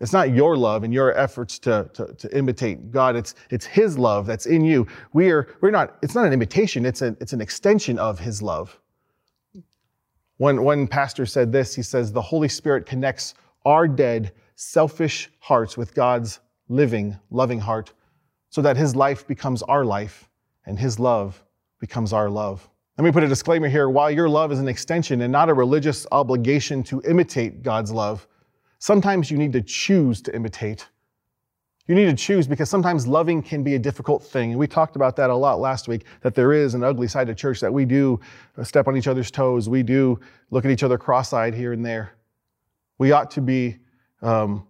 It's 0.00 0.12
not 0.12 0.32
your 0.32 0.56
love 0.56 0.84
and 0.84 0.94
your 0.94 1.16
efforts 1.18 1.58
to, 1.60 1.90
to, 1.94 2.14
to, 2.14 2.36
imitate 2.36 2.92
God. 2.92 3.16
It's, 3.16 3.34
it's 3.50 3.66
His 3.66 3.98
love 3.98 4.26
that's 4.26 4.46
in 4.46 4.64
you. 4.64 4.86
We 5.12 5.30
are, 5.30 5.48
we're 5.60 5.72
not, 5.72 5.98
it's 6.02 6.14
not 6.14 6.26
an 6.26 6.32
imitation, 6.32 6.86
it's, 6.86 7.02
a, 7.02 7.16
it's 7.20 7.32
an 7.32 7.40
extension 7.40 7.98
of 7.98 8.20
His 8.20 8.40
love. 8.40 8.78
One, 10.36 10.62
one 10.62 10.86
pastor 10.86 11.26
said 11.26 11.50
this 11.50 11.74
he 11.74 11.82
says, 11.82 12.12
The 12.12 12.22
Holy 12.22 12.48
Spirit 12.48 12.86
connects 12.86 13.34
our 13.66 13.88
dead, 13.88 14.32
selfish 14.54 15.30
hearts 15.40 15.76
with 15.76 15.94
God's 15.94 16.38
living, 16.68 17.18
loving 17.30 17.58
heart 17.58 17.92
so 18.50 18.62
that 18.62 18.76
His 18.76 18.94
life 18.94 19.26
becomes 19.26 19.62
our 19.64 19.84
life 19.84 20.28
and 20.66 20.78
His 20.78 20.98
love 20.98 21.42
becomes 21.80 22.12
our 22.12 22.30
love. 22.30 22.68
Let 22.96 23.04
me 23.04 23.12
put 23.12 23.22
a 23.22 23.28
disclaimer 23.28 23.68
here. 23.68 23.88
While 23.88 24.10
your 24.10 24.28
love 24.28 24.50
is 24.52 24.58
an 24.58 24.68
extension 24.68 25.22
and 25.22 25.32
not 25.32 25.48
a 25.48 25.54
religious 25.54 26.06
obligation 26.10 26.82
to 26.84 27.00
imitate 27.02 27.62
God's 27.62 27.92
love, 27.92 28.26
Sometimes 28.78 29.30
you 29.30 29.38
need 29.38 29.52
to 29.52 29.62
choose 29.62 30.22
to 30.22 30.34
imitate. 30.34 30.88
You 31.86 31.94
need 31.94 32.04
to 32.04 32.14
choose 32.14 32.46
because 32.46 32.68
sometimes 32.68 33.06
loving 33.06 33.42
can 33.42 33.62
be 33.62 33.74
a 33.74 33.78
difficult 33.78 34.22
thing. 34.22 34.50
And 34.50 34.58
we 34.58 34.66
talked 34.66 34.94
about 34.94 35.16
that 35.16 35.30
a 35.30 35.34
lot 35.34 35.58
last 35.58 35.88
week, 35.88 36.04
that 36.20 36.34
there 36.34 36.52
is 36.52 36.74
an 36.74 36.84
ugly 36.84 37.08
side 37.08 37.30
of 37.30 37.36
church, 37.36 37.60
that 37.60 37.72
we 37.72 37.86
do 37.86 38.20
step 38.62 38.86
on 38.88 38.96
each 38.96 39.08
other's 39.08 39.30
toes. 39.30 39.68
We 39.68 39.82
do 39.82 40.20
look 40.50 40.66
at 40.66 40.70
each 40.70 40.82
other 40.82 40.98
cross-eyed 40.98 41.54
here 41.54 41.72
and 41.72 41.84
there. 41.84 42.12
We 42.98 43.12
ought 43.12 43.30
to 43.32 43.40
be, 43.40 43.78
um, 44.20 44.66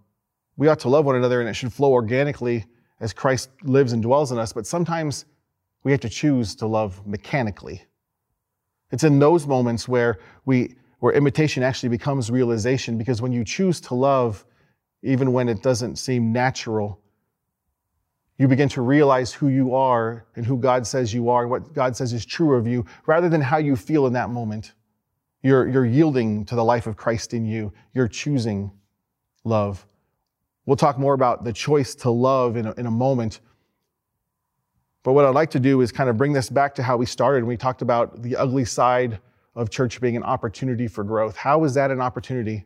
we 0.56 0.68
ought 0.68 0.78
to 0.80 0.88
love 0.88 1.06
one 1.06 1.16
another 1.16 1.40
and 1.40 1.48
it 1.48 1.54
should 1.54 1.72
flow 1.72 1.92
organically 1.92 2.64
as 3.00 3.12
Christ 3.12 3.50
lives 3.64 3.92
and 3.92 4.02
dwells 4.02 4.30
in 4.30 4.38
us. 4.38 4.52
But 4.52 4.66
sometimes 4.66 5.24
we 5.82 5.90
have 5.90 6.00
to 6.00 6.08
choose 6.08 6.54
to 6.56 6.66
love 6.66 7.04
mechanically. 7.06 7.82
It's 8.92 9.04
in 9.04 9.18
those 9.18 9.46
moments 9.46 9.88
where 9.88 10.18
we, 10.44 10.76
where 11.00 11.12
imitation 11.12 11.62
actually 11.62 11.88
becomes 11.88 12.30
realization 12.30 12.98
because 12.98 13.22
when 13.22 13.32
you 13.32 13.44
choose 13.44 13.80
to 13.80 13.94
love, 13.94 14.44
even 15.02 15.32
when 15.32 15.48
it 15.48 15.62
doesn't 15.62 15.96
seem 15.96 16.32
natural, 16.32 17.00
you 18.38 18.48
begin 18.48 18.68
to 18.70 18.82
realize 18.82 19.32
who 19.32 19.48
you 19.48 19.74
are 19.74 20.24
and 20.36 20.46
who 20.46 20.56
God 20.56 20.86
says 20.86 21.12
you 21.12 21.28
are 21.28 21.42
and 21.42 21.50
what 21.50 21.72
God 21.72 21.96
says 21.96 22.12
is 22.12 22.24
true 22.24 22.54
of 22.54 22.66
you 22.66 22.84
rather 23.06 23.28
than 23.28 23.40
how 23.40 23.58
you 23.58 23.76
feel 23.76 24.06
in 24.06 24.12
that 24.12 24.30
moment. 24.30 24.74
You're, 25.42 25.68
you're 25.68 25.86
yielding 25.86 26.44
to 26.46 26.54
the 26.54 26.64
life 26.64 26.86
of 26.86 26.96
Christ 26.96 27.34
in 27.34 27.44
you. 27.44 27.72
You're 27.94 28.08
choosing 28.08 28.70
love. 29.44 29.86
We'll 30.66 30.76
talk 30.76 30.98
more 30.98 31.14
about 31.14 31.44
the 31.44 31.52
choice 31.52 31.94
to 31.96 32.10
love 32.10 32.56
in 32.56 32.66
a, 32.66 32.72
in 32.74 32.86
a 32.86 32.90
moment. 32.90 33.40
But 35.02 35.12
what 35.12 35.24
I'd 35.24 35.34
like 35.34 35.50
to 35.52 35.60
do 35.60 35.80
is 35.80 35.90
kind 35.90 36.10
of 36.10 36.16
bring 36.16 36.32
this 36.32 36.50
back 36.50 36.74
to 36.74 36.82
how 36.82 36.96
we 36.96 37.06
started. 37.06 37.44
We 37.44 37.56
talked 37.56 37.82
about 37.82 38.22
the 38.22 38.36
ugly 38.36 38.64
side 38.64 39.20
of 39.54 39.70
church 39.70 40.00
being 40.00 40.16
an 40.16 40.22
opportunity 40.22 40.88
for 40.88 41.04
growth. 41.04 41.36
How 41.36 41.64
is 41.64 41.74
that 41.74 41.90
an 41.90 42.00
opportunity? 42.00 42.64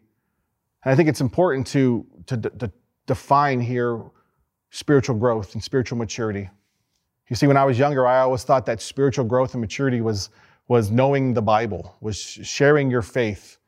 And 0.84 0.92
I 0.92 0.94
think 0.94 1.08
it's 1.08 1.20
important 1.20 1.66
to, 1.68 2.06
to, 2.26 2.36
to 2.36 2.72
define 3.06 3.60
here 3.60 4.02
spiritual 4.70 5.16
growth 5.16 5.54
and 5.54 5.62
spiritual 5.62 5.98
maturity. 5.98 6.48
You 7.28 7.36
see, 7.36 7.46
when 7.46 7.56
I 7.56 7.64
was 7.64 7.78
younger, 7.78 8.06
I 8.06 8.20
always 8.20 8.44
thought 8.44 8.66
that 8.66 8.80
spiritual 8.82 9.24
growth 9.24 9.54
and 9.54 9.60
maturity 9.60 10.00
was 10.00 10.30
was 10.68 10.90
knowing 10.90 11.34
the 11.34 11.42
Bible, 11.42 11.96
was 12.00 12.18
sharing 12.18 12.90
your 12.90 13.02
faith, 13.02 13.58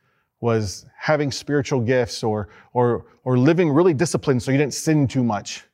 was 0.41 0.87
having 0.97 1.31
spiritual 1.31 1.81
gifts 1.81 2.23
or, 2.23 2.49
or, 2.73 3.07
or 3.25 3.37
living 3.39 3.71
really 3.71 3.95
disciplined 3.95 4.43
so 4.43 4.51
you 4.51 4.59
didn't 4.59 4.75
sin 4.75 5.07
too 5.07 5.25
much. 5.25 5.65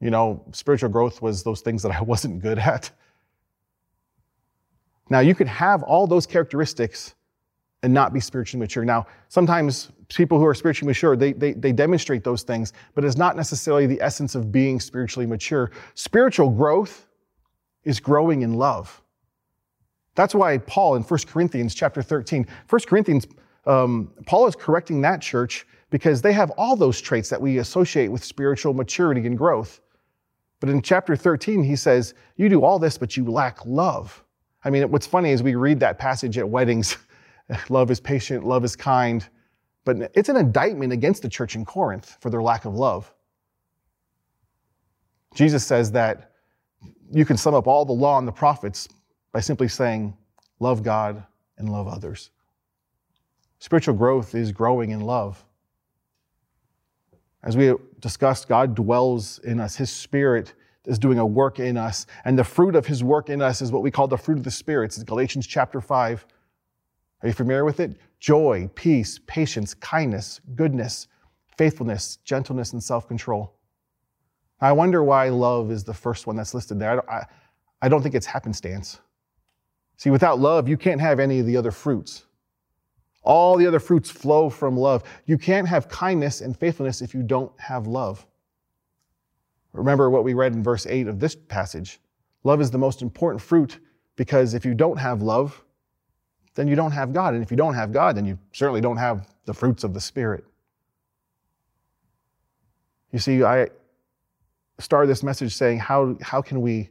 You 0.00 0.10
know, 0.10 0.44
spiritual 0.52 0.88
growth 0.88 1.22
was 1.22 1.42
those 1.42 1.60
things 1.60 1.82
that 1.82 1.92
I 1.92 2.00
wasn't 2.12 2.40
good 2.40 2.58
at. 2.58 2.90
Now, 5.10 5.20
you 5.20 5.34
could 5.34 5.48
have 5.48 5.82
all 5.82 6.06
those 6.06 6.26
characteristics 6.26 7.14
and 7.82 7.92
not 7.92 8.12
be 8.12 8.20
spiritually 8.20 8.60
mature. 8.60 8.84
Now, 8.84 9.06
sometimes 9.28 9.90
people 10.08 10.38
who 10.38 10.46
are 10.46 10.54
spiritually 10.54 10.88
mature, 10.88 11.16
they, 11.16 11.32
they, 11.32 11.52
they 11.52 11.72
demonstrate 11.72 12.24
those 12.24 12.42
things, 12.42 12.72
but 12.94 13.04
it's 13.04 13.16
not 13.16 13.36
necessarily 13.36 13.86
the 13.86 14.00
essence 14.00 14.34
of 14.34 14.52
being 14.52 14.78
spiritually 14.80 15.26
mature. 15.26 15.70
Spiritual 15.94 16.50
growth 16.50 17.08
is 17.84 17.98
growing 18.00 18.42
in 18.42 18.54
love. 18.54 19.02
That's 20.14 20.34
why 20.34 20.58
Paul 20.58 20.96
in 20.96 21.02
1 21.02 21.20
Corinthians 21.26 21.74
chapter 21.74 22.02
13, 22.02 22.46
1 22.68 22.80
Corinthians, 22.86 23.26
um, 23.66 24.12
Paul 24.26 24.46
is 24.46 24.54
correcting 24.54 25.00
that 25.02 25.22
church 25.22 25.66
because 25.88 26.22
they 26.22 26.32
have 26.32 26.50
all 26.52 26.76
those 26.76 27.00
traits 27.00 27.30
that 27.30 27.40
we 27.40 27.58
associate 27.58 28.08
with 28.08 28.22
spiritual 28.22 28.74
maturity 28.74 29.26
and 29.26 29.36
growth. 29.36 29.80
But 30.60 30.68
in 30.68 30.82
chapter 30.82 31.16
13, 31.16 31.62
he 31.62 31.74
says, 31.74 32.14
You 32.36 32.48
do 32.48 32.62
all 32.62 32.78
this, 32.78 32.98
but 32.98 33.16
you 33.16 33.24
lack 33.24 33.64
love. 33.64 34.22
I 34.62 34.70
mean, 34.70 34.90
what's 34.90 35.06
funny 35.06 35.30
is 35.30 35.42
we 35.42 35.54
read 35.54 35.80
that 35.80 35.98
passage 35.98 36.36
at 36.38 36.48
weddings 36.48 36.96
love 37.68 37.90
is 37.90 38.00
patient, 38.00 38.44
love 38.44 38.64
is 38.64 38.76
kind. 38.76 39.26
But 39.84 40.10
it's 40.14 40.28
an 40.28 40.36
indictment 40.36 40.92
against 40.92 41.22
the 41.22 41.28
church 41.28 41.54
in 41.56 41.64
Corinth 41.64 42.16
for 42.20 42.30
their 42.30 42.42
lack 42.42 42.64
of 42.64 42.74
love. 42.74 43.12
Jesus 45.34 45.64
says 45.64 45.92
that 45.92 46.32
you 47.12 47.24
can 47.24 47.36
sum 47.36 47.54
up 47.54 47.66
all 47.66 47.84
the 47.84 47.92
law 47.92 48.18
and 48.18 48.28
the 48.28 48.32
prophets 48.32 48.88
by 49.32 49.40
simply 49.40 49.68
saying, 49.68 50.16
love 50.58 50.82
God 50.82 51.24
and 51.58 51.70
love 51.70 51.88
others. 51.88 52.30
Spiritual 53.58 53.94
growth 53.94 54.34
is 54.34 54.52
growing 54.52 54.90
in 54.90 55.00
love. 55.00 55.44
As 57.42 57.56
we 57.56 57.74
discussed, 58.00 58.48
God 58.48 58.74
dwells 58.74 59.38
in 59.40 59.60
us. 59.60 59.76
His 59.76 59.90
Spirit 59.90 60.54
is 60.86 60.98
doing 60.98 61.18
a 61.18 61.26
work 61.26 61.58
in 61.58 61.76
us. 61.76 62.06
And 62.24 62.38
the 62.38 62.44
fruit 62.44 62.74
of 62.74 62.86
His 62.86 63.04
work 63.04 63.28
in 63.28 63.42
us 63.42 63.62
is 63.62 63.72
what 63.72 63.82
we 63.82 63.90
call 63.90 64.08
the 64.08 64.16
fruit 64.16 64.38
of 64.38 64.44
the 64.44 64.50
Spirit. 64.50 64.86
It's 64.96 65.02
Galatians 65.02 65.46
chapter 65.46 65.80
5. 65.80 66.26
Are 67.22 67.28
you 67.28 67.34
familiar 67.34 67.64
with 67.64 67.80
it? 67.80 67.96
Joy, 68.18 68.70
peace, 68.74 69.20
patience, 69.26 69.74
kindness, 69.74 70.40
goodness, 70.54 71.08
faithfulness, 71.56 72.16
gentleness, 72.24 72.72
and 72.72 72.82
self 72.82 73.06
control. 73.06 73.54
I 74.60 74.72
wonder 74.72 75.02
why 75.02 75.28
love 75.28 75.70
is 75.70 75.84
the 75.84 75.94
first 75.94 76.26
one 76.26 76.36
that's 76.36 76.54
listed 76.54 76.78
there. 76.78 76.90
I 76.90 76.94
don't, 76.94 77.08
I, 77.08 77.26
I 77.82 77.88
don't 77.88 78.02
think 78.02 78.14
it's 78.14 78.26
happenstance. 78.26 78.98
See, 79.96 80.10
without 80.10 80.38
love, 80.38 80.68
you 80.68 80.76
can't 80.76 81.00
have 81.00 81.20
any 81.20 81.40
of 81.40 81.46
the 81.46 81.56
other 81.56 81.70
fruits. 81.70 82.24
All 83.22 83.56
the 83.56 83.66
other 83.66 83.80
fruits 83.80 84.10
flow 84.10 84.48
from 84.48 84.76
love. 84.76 85.02
You 85.26 85.36
can't 85.36 85.68
have 85.68 85.88
kindness 85.88 86.40
and 86.40 86.56
faithfulness 86.56 87.02
if 87.02 87.14
you 87.14 87.22
don't 87.22 87.52
have 87.60 87.86
love. 87.86 88.26
Remember 89.72 90.10
what 90.10 90.24
we 90.24 90.34
read 90.34 90.52
in 90.52 90.62
verse 90.62 90.86
8 90.86 91.06
of 91.06 91.20
this 91.20 91.34
passage. 91.34 92.00
Love 92.44 92.60
is 92.60 92.70
the 92.70 92.78
most 92.78 93.02
important 93.02 93.40
fruit 93.40 93.78
because 94.16 94.54
if 94.54 94.64
you 94.64 94.74
don't 94.74 94.96
have 94.96 95.22
love, 95.22 95.62
then 96.54 96.66
you 96.66 96.74
don't 96.74 96.92
have 96.92 97.12
God. 97.12 97.34
And 97.34 97.42
if 97.42 97.50
you 97.50 97.56
don't 97.56 97.74
have 97.74 97.92
God, 97.92 98.16
then 98.16 98.26
you 98.26 98.38
certainly 98.52 98.80
don't 98.80 98.96
have 98.96 99.28
the 99.44 99.54
fruits 99.54 99.84
of 99.84 99.94
the 99.94 100.00
Spirit. 100.00 100.44
You 103.12 103.18
see, 103.18 103.42
I 103.44 103.68
started 104.78 105.08
this 105.08 105.22
message 105.22 105.54
saying, 105.54 105.78
how, 105.78 106.16
how 106.20 106.42
can 106.42 106.60
we 106.60 106.90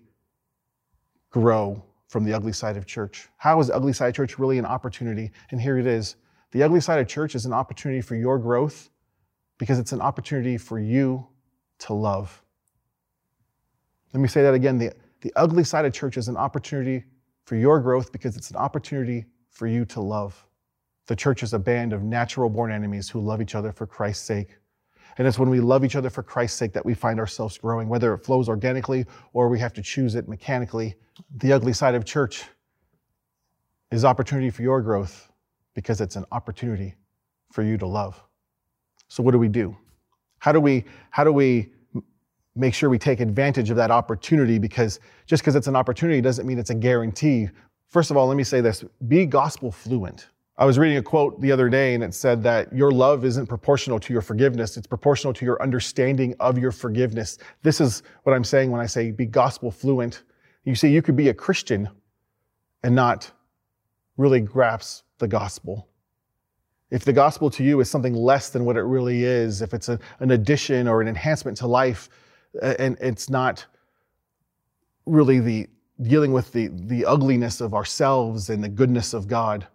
grow 1.31 1.83
from 2.09 2.23
the 2.23 2.33
ugly 2.33 2.51
side 2.51 2.75
of 2.75 2.85
church. 2.85 3.29
How 3.37 3.59
is 3.59 3.69
ugly 3.69 3.93
side 3.93 4.15
church 4.15 4.39
really 4.39 4.57
an 4.57 4.65
opportunity? 4.65 5.31
And 5.51 5.61
here 5.61 5.77
it 5.77 5.85
is. 5.85 6.15
The 6.51 6.63
ugly 6.63 6.81
side 6.81 6.99
of 6.99 7.07
church 7.07 7.35
is 7.35 7.45
an 7.45 7.53
opportunity 7.53 8.01
for 8.01 8.15
your 8.15 8.39
growth 8.39 8.89
because 9.59 9.77
it's 9.77 9.91
an 9.91 10.01
opportunity 10.01 10.57
for 10.57 10.79
you 10.79 11.27
to 11.79 11.93
love. 11.93 12.41
Let 14.13 14.21
me 14.21 14.27
say 14.27 14.41
that 14.41 14.53
again. 14.53 14.77
The, 14.77 14.93
the 15.21 15.31
ugly 15.35 15.63
side 15.63 15.85
of 15.85 15.93
church 15.93 16.17
is 16.17 16.27
an 16.27 16.37
opportunity 16.37 17.03
for 17.45 17.55
your 17.55 17.79
growth 17.79 18.11
because 18.11 18.37
it's 18.37 18.49
an 18.49 18.55
opportunity 18.55 19.25
for 19.49 19.67
you 19.67 19.85
to 19.85 20.01
love. 20.01 20.45
The 21.07 21.15
church 21.15 21.43
is 21.43 21.53
a 21.53 21.59
band 21.59 21.93
of 21.93 22.03
natural 22.03 22.49
born 22.49 22.71
enemies 22.71 23.09
who 23.09 23.19
love 23.19 23.41
each 23.41 23.55
other 23.55 23.71
for 23.71 23.87
Christ's 23.87 24.25
sake. 24.25 24.57
And 25.17 25.27
it's 25.27 25.39
when 25.39 25.49
we 25.49 25.59
love 25.59 25.83
each 25.83 25.95
other 25.95 26.09
for 26.09 26.23
Christ's 26.23 26.57
sake 26.57 26.71
that 26.73 26.85
we 26.85 26.93
find 26.93 27.19
ourselves 27.19 27.57
growing, 27.57 27.89
whether 27.89 28.13
it 28.13 28.19
flows 28.19 28.47
organically 28.47 29.05
or 29.33 29.49
we 29.49 29.59
have 29.59 29.73
to 29.73 29.81
choose 29.81 30.15
it 30.15 30.29
mechanically. 30.29 30.95
The 31.37 31.51
ugly 31.51 31.73
side 31.73 31.95
of 31.95 32.05
church 32.05 32.45
is 33.91 34.05
opportunity 34.05 34.49
for 34.49 34.61
your 34.61 34.81
growth 34.81 35.31
because 35.73 35.99
it's 35.99 36.15
an 36.15 36.25
opportunity 36.31 36.95
for 37.51 37.63
you 37.63 37.77
to 37.77 37.87
love. 37.87 38.21
So 39.07 39.23
what 39.23 39.31
do 39.31 39.39
we 39.39 39.49
do? 39.49 39.75
How 40.37 40.51
do 40.51 40.59
we 40.59 40.85
how 41.09 41.23
do 41.23 41.33
we 41.33 41.73
make 42.59 42.73
sure 42.73 42.89
we 42.89 42.99
take 42.99 43.19
advantage 43.19 43.69
of 43.69 43.77
that 43.77 43.89
opportunity 43.89 44.59
because 44.59 44.99
just 45.25 45.41
because 45.41 45.55
it's 45.55 45.67
an 45.67 45.75
opportunity 45.75 46.21
doesn't 46.21 46.45
mean 46.45 46.59
it's 46.59 46.69
a 46.69 46.75
guarantee. 46.75 47.49
First 47.87 48.11
of 48.11 48.17
all, 48.17 48.27
let 48.27 48.37
me 48.37 48.43
say 48.43 48.61
this, 48.61 48.83
be 49.07 49.25
gospel 49.25 49.71
fluent. 49.71 50.27
I 50.57 50.65
was 50.65 50.77
reading 50.77 50.97
a 50.97 51.01
quote 51.01 51.39
the 51.39 51.53
other 51.53 51.69
day 51.69 51.93
and 51.93 52.03
it 52.03 52.13
said 52.13 52.43
that 52.43 52.71
your 52.73 52.91
love 52.91 53.23
isn't 53.23 53.47
proportional 53.47 53.97
to 54.01 54.11
your 54.11 54.21
forgiveness. 54.21 54.75
It's 54.75 54.87
proportional 54.87 55.33
to 55.33 55.45
your 55.45 55.61
understanding 55.61 56.35
of 56.41 56.57
your 56.57 56.73
forgiveness. 56.73 57.37
This 57.63 57.79
is 57.79 58.03
what 58.23 58.33
I'm 58.33 58.43
saying 58.43 58.69
when 58.69 58.81
I 58.81 58.85
say 58.85 59.11
be 59.11 59.25
gospel 59.25 59.71
fluent. 59.71 60.23
You 60.65 60.75
see, 60.75 60.89
you 60.89 61.01
could 61.01 61.15
be 61.15 61.29
a 61.29 61.33
Christian 61.33 61.87
and 62.83 62.93
not 62.93 63.31
really 64.17 64.41
grasp 64.41 65.05
the 65.17 65.27
gospel. 65.29 65.87
If 66.91 67.05
the 67.05 67.13
gospel 67.13 67.49
to 67.51 67.63
you 67.63 67.79
is 67.79 67.89
something 67.89 68.13
less 68.13 68.49
than 68.49 68.65
what 68.65 68.75
it 68.75 68.81
really 68.81 69.23
is, 69.23 69.61
if 69.61 69.73
it's 69.73 69.87
a, 69.89 69.97
an 70.19 70.31
addition 70.31 70.87
or 70.87 71.01
an 71.01 71.07
enhancement 71.07 71.55
to 71.59 71.67
life, 71.67 72.09
and 72.61 72.97
it's 72.99 73.29
not 73.29 73.65
really 75.05 75.39
the 75.39 75.67
dealing 76.01 76.31
with 76.31 76.51
the, 76.53 76.67
the 76.67 77.05
ugliness 77.05 77.61
of 77.61 77.73
ourselves 77.73 78.49
and 78.49 78.63
the 78.63 78.69
goodness 78.69 79.13
of 79.13 79.27
God, 79.27 79.67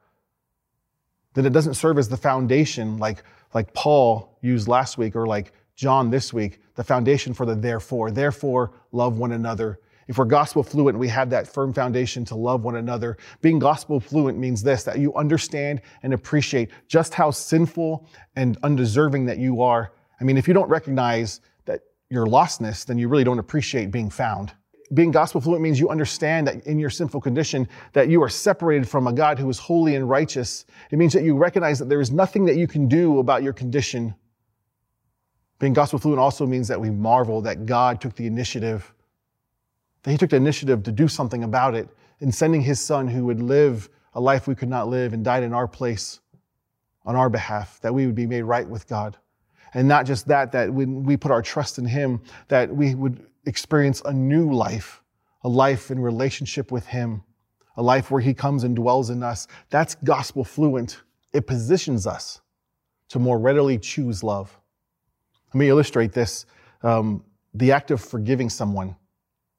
then 1.35 1.45
it 1.45 1.53
doesn't 1.53 1.75
serve 1.75 1.99
as 1.99 2.09
the 2.09 2.17
foundation 2.17 2.97
like, 2.99 3.23
like 3.53 3.73
Paul 3.75 4.39
used 4.41 4.69
last 4.69 4.97
week 4.97 5.17
or 5.17 5.27
like 5.27 5.53
John 5.77 6.11
this 6.11 6.33
week, 6.33 6.61
the 6.77 6.85
foundation 6.85 7.35
for 7.35 7.45
the 7.45 7.55
therefore. 7.55 8.11
Therefore, 8.11 8.73
love 8.93 9.19
one 9.19 9.33
another. 9.33 9.81
If 10.07 10.19
we're 10.19 10.27
gospel 10.27 10.63
fluent, 10.63 10.99
we 10.99 11.09
have 11.09 11.31
that 11.31 11.49
firm 11.49 11.73
foundation 11.73 12.25
to 12.27 12.35
love 12.35 12.63
one 12.63 12.77
another. 12.77 13.17
Being 13.41 13.59
gospel 13.59 13.99
fluent 13.99 14.39
means 14.39 14.63
this 14.63 14.85
that 14.85 14.99
you 14.99 15.15
understand 15.15 15.81
and 16.03 16.15
appreciate 16.15 16.71
just 16.87 17.15
how 17.15 17.31
sinful 17.31 18.07
and 18.37 18.57
undeserving 18.63 19.27
that 19.27 19.39
you 19.39 19.63
are. 19.63 19.93
I 20.21 20.25
mean, 20.25 20.37
if 20.37 20.47
you 20.47 20.55
don't 20.55 20.69
recognize 20.69 21.41
your 22.11 22.27
lostness, 22.27 22.85
then 22.85 22.99
you 22.99 23.09
really 23.09 23.25
don't 23.25 23.39
appreciate 23.39 23.91
being 23.91 24.11
found 24.11 24.53
being 24.93 25.11
gospel 25.11 25.41
fluent 25.41 25.63
means 25.63 25.81
you 25.81 25.89
understand 25.89 26.47
that 26.47 26.67
in 26.67 26.79
your 26.79 26.91
sinful 26.91 27.21
condition 27.21 27.69
that 27.93 28.09
you 28.09 28.23
are 28.23 28.29
separated 28.29 28.89
from 28.89 29.07
a 29.07 29.13
God 29.13 29.39
who 29.39 29.49
is 29.49 29.59
holy 29.59 29.95
and 29.97 30.09
righteous. 30.09 30.67
It 30.91 30.99
means 30.99 31.13
that 31.15 31.23
you 31.23 31.37
recognize 31.37 31.79
that 31.79 31.89
there 31.89 32.01
is 32.01 32.11
nothing 32.11 32.45
that 32.47 32.57
you 32.57 32.67
can 32.67 32.87
do 32.87 33.19
about 33.19 33.43
your 33.43 33.53
condition. 33.53 34.15
Being 35.59 35.73
gospel 35.73 35.99
fluent 35.99 36.21
also 36.21 36.47
means 36.47 36.69
that 36.69 36.81
we 36.81 36.91
marvel 36.91 37.41
that 37.43 37.65
God 37.65 38.01
took 38.01 38.15
the 38.15 38.27
initiative, 38.27 38.93
that 40.03 40.11
he 40.11 40.19
took 40.19 40.31
the 40.31 40.37
initiative 40.37 40.83
to 40.83 40.93
do 40.93 41.09
something 41.09 41.45
about 41.45 41.75
it 41.75 41.89
in 42.21 42.31
sending 42.31 42.61
his 42.61 42.81
son 42.81 43.09
who 43.09 43.25
would 43.25 43.41
live 43.41 43.89
a 44.13 44.21
life 44.21 44.47
we 44.47 44.55
could 44.55 44.69
not 44.69 44.89
live 44.89 45.13
and 45.13 45.25
died 45.25 45.43
in 45.43 45.55
our 45.55 45.67
place 45.67 46.21
on 47.07 47.17
our 47.17 47.29
behalf, 47.29 47.81
that 47.81 47.93
we 47.93 48.07
would 48.07 48.15
be 48.15 48.27
made 48.27 48.43
right 48.43 48.69
with 48.69 48.87
God. 48.87 49.17
And 49.75 49.89
not 49.89 50.07
just 50.07 50.29
that, 50.29 50.53
that 50.53 50.73
when 50.73 51.03
we 51.03 51.17
put 51.17 51.31
our 51.31 51.43
trust 51.43 51.79
in 51.79 51.85
him, 51.85 52.23
that 52.49 52.75
we 52.75 52.95
would 52.95 53.27
experience 53.47 54.03
a 54.05 54.13
new 54.13 54.53
life, 54.53 55.03
a 55.43 55.49
life 55.49 55.91
in 55.91 55.99
relationship 55.99 56.73
with 56.73 56.87
Him, 56.87 57.23
a 57.77 57.83
life 57.83 58.11
where 58.11 58.21
He 58.21 58.35
comes 58.35 58.65
and 58.65 58.75
dwells 58.75 59.11
in 59.11 59.23
us. 59.23 59.47
That's 59.71 59.95
gospel 59.97 60.45
fluent. 60.45 61.03
It 61.33 61.47
positions 61.47 62.07
us 62.07 62.41
to 63.09 63.19
more 63.19 63.39
readily 63.39 63.79
choose 63.79 64.23
love. 64.23 64.59
Let 65.53 65.59
me 65.59 65.69
illustrate 65.69 66.13
this. 66.13 66.47
Um, 66.83 67.25
the 67.53 67.73
act 67.73 67.91
of 67.91 68.01
forgiving 68.01 68.51
someone, 68.51 68.97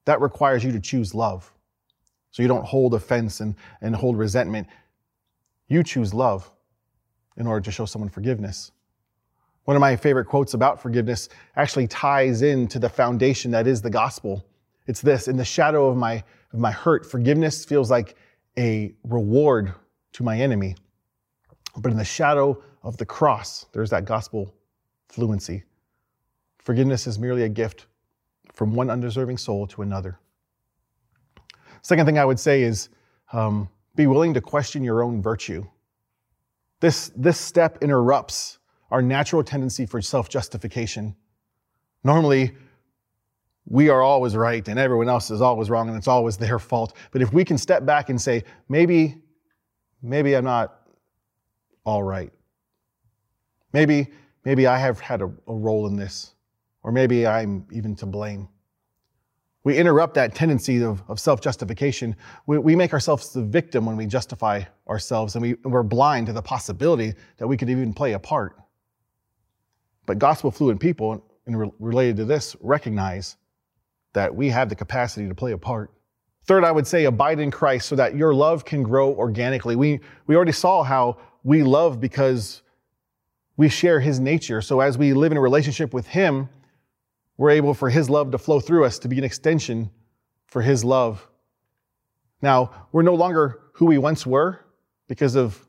that 0.06 0.22
requires 0.22 0.64
you 0.64 0.72
to 0.72 0.80
choose 0.80 1.16
love. 1.16 1.52
So 2.32 2.42
you 2.42 2.48
don't 2.48 2.66
hold 2.66 2.94
offense 2.94 3.40
and, 3.40 3.56
and 3.82 3.96
hold 3.96 4.18
resentment. 4.18 4.68
You 5.68 5.84
choose 5.84 6.14
love 6.14 6.52
in 7.38 7.48
order 7.48 7.62
to 7.62 7.72
show 7.72 7.86
someone 7.86 8.10
forgiveness. 8.10 8.72
One 9.66 9.76
of 9.76 9.82
my 9.82 9.96
favorite 9.96 10.26
quotes 10.26 10.54
about 10.54 10.82
forgiveness 10.82 11.28
actually 11.56 11.88
ties 11.88 12.44
into 12.44 12.80
the 12.80 12.90
foundation 12.90 13.52
that 13.52 13.68
is 13.68 13.82
the 13.82 13.90
gospel. 13.90 14.46
It's 14.88 15.02
this 15.02 15.28
In 15.28 15.38
the 15.38 15.46
shadow 15.46 15.88
of 15.88 15.98
my, 15.98 16.24
of 16.54 16.60
my 16.60 16.72
hurt, 16.72 17.06
forgiveness 17.06 17.66
feels 17.66 17.90
like 17.90 18.16
a 18.58 18.94
reward 19.04 19.74
to 20.14 20.24
my 20.24 20.40
enemy. 20.40 20.76
But 21.78 21.92
in 21.92 21.98
the 21.98 22.06
shadow 22.06 22.62
of 22.84 22.96
the 22.98 23.06
cross, 23.06 23.66
there's 23.74 23.90
that 23.90 24.06
gospel 24.06 24.54
fluency. 25.10 25.64
Forgiveness 26.60 27.08
is 27.08 27.20
merely 27.20 27.44
a 27.44 27.50
gift 27.50 27.88
from 28.54 28.74
one 28.74 28.90
undeserving 28.90 29.38
soul 29.38 29.68
to 29.68 29.82
another. 29.82 30.20
Second 31.82 32.06
thing 32.06 32.18
I 32.18 32.26
would 32.26 32.40
say 32.40 32.64
is 32.64 32.90
um, 33.34 33.68
be 33.96 34.08
willing 34.08 34.34
to 34.36 34.42
question 34.42 34.84
your 34.84 35.04
own 35.04 35.22
virtue. 35.22 35.66
This, 36.80 37.12
this 37.16 37.40
step 37.40 37.80
interrupts 37.82 38.60
our 38.96 39.02
natural 39.02 39.44
tendency 39.44 39.86
for 39.86 40.02
self 40.02 40.30
justification. 40.30 41.14
Normally, 42.06 42.54
we 43.66 43.90
are 43.90 44.02
always 44.02 44.38
right 44.38 44.66
and 44.70 44.80
everyone 44.80 45.10
else 45.10 45.30
is 45.32 45.42
always 45.42 45.70
wrong 45.70 45.90
and 45.90 45.98
it's 45.98 46.08
always 46.08 46.38
their 46.38 46.60
fault. 46.60 46.96
But 47.12 47.22
if 47.22 47.34
we 47.34 47.44
can 47.44 47.58
step 47.58 47.86
back 47.86 48.10
and 48.10 48.22
say, 48.22 48.46
maybe, 48.70 49.18
maybe 50.02 50.34
I'm 50.34 50.46
not 50.46 50.80
all 51.84 52.04
right. 52.04 52.32
Maybe, 53.74 54.08
maybe 54.46 54.66
I 54.66 54.78
have 54.78 55.02
had 55.02 55.22
a, 55.22 55.26
a 55.26 55.54
role 55.54 55.88
in 55.88 55.98
this, 55.98 56.34
or 56.82 56.94
maybe 56.94 57.28
I'm 57.28 57.68
even 57.74 57.98
to 57.98 58.06
blame. 58.06 58.48
We 59.66 59.78
interrupt 59.78 60.14
that 60.14 60.36
tendency 60.36 60.82
of, 60.86 61.04
of 61.10 61.20
self 61.20 61.42
justification. 61.42 62.16
We, 62.48 62.60
we, 62.60 62.78
make 62.78 62.94
ourselves 62.94 63.34
the 63.34 63.44
victim 63.44 63.86
when 63.86 63.98
we 63.98 64.06
justify 64.06 64.62
ourselves, 64.88 65.36
and, 65.36 65.42
we, 65.42 65.56
we're 65.66 65.84
blind 65.84 66.28
to 66.28 66.34
the 66.34 66.42
possibility 66.42 67.14
that 67.40 67.48
we 67.48 67.58
could 67.58 67.70
even 67.70 67.94
play 67.94 68.14
a 68.14 68.20
part. 68.20 68.56
But 70.06 70.20
gospel 70.20 70.52
fluent 70.52 70.80
people, 70.80 71.24
and 71.46 71.60
re- 71.60 71.72
related 71.80 72.18
to 72.18 72.26
this, 72.26 72.56
recognize 72.62 73.38
that 74.14 74.34
we 74.34 74.50
have 74.50 74.70
the 74.70 74.76
capacity 74.76 75.28
to 75.28 75.36
play 75.36 75.52
a 75.52 75.58
part. 75.58 75.92
Third, 76.46 76.64
I 76.64 76.72
would 76.72 76.86
say 76.86 77.06
abide 77.06 77.40
in 77.40 77.52
Christ 77.52 77.88
so 77.88 77.96
that 77.96 78.16
your 78.16 78.34
love 78.34 78.66
can 78.66 78.84
grow 78.84 79.14
organically. 79.14 79.76
We, 79.76 80.00
we 80.28 80.36
already 80.36 80.52
saw 80.52 80.84
how 80.84 81.18
we 81.44 81.64
love 81.64 82.00
because 82.00 82.62
we 83.58 83.68
share 83.70 84.00
his 84.00 84.20
nature. 84.20 84.62
So 84.62 84.80
as 84.80 84.98
we 84.98 85.14
live 85.14 85.32
in 85.32 85.38
a 85.38 85.42
relationship 85.42 85.94
with 85.94 86.08
him, 86.08 86.50
we're 87.38 87.52
able 87.52 87.74
for 87.74 87.90
his 87.90 88.10
love 88.10 88.32
to 88.32 88.38
flow 88.38 88.60
through 88.60 88.86
us, 88.86 89.00
to 89.00 89.08
be 89.08 89.18
an 89.18 89.24
extension 89.24 89.90
for 90.48 90.62
his 90.62 90.84
love. 90.84 91.28
Now, 92.42 92.88
we're 92.92 93.02
no 93.02 93.16
longer 93.16 93.62
who 93.74 93.88
we 93.88 93.98
once 93.98 94.26
were 94.26 94.66
because 95.08 95.36
of 95.36 95.68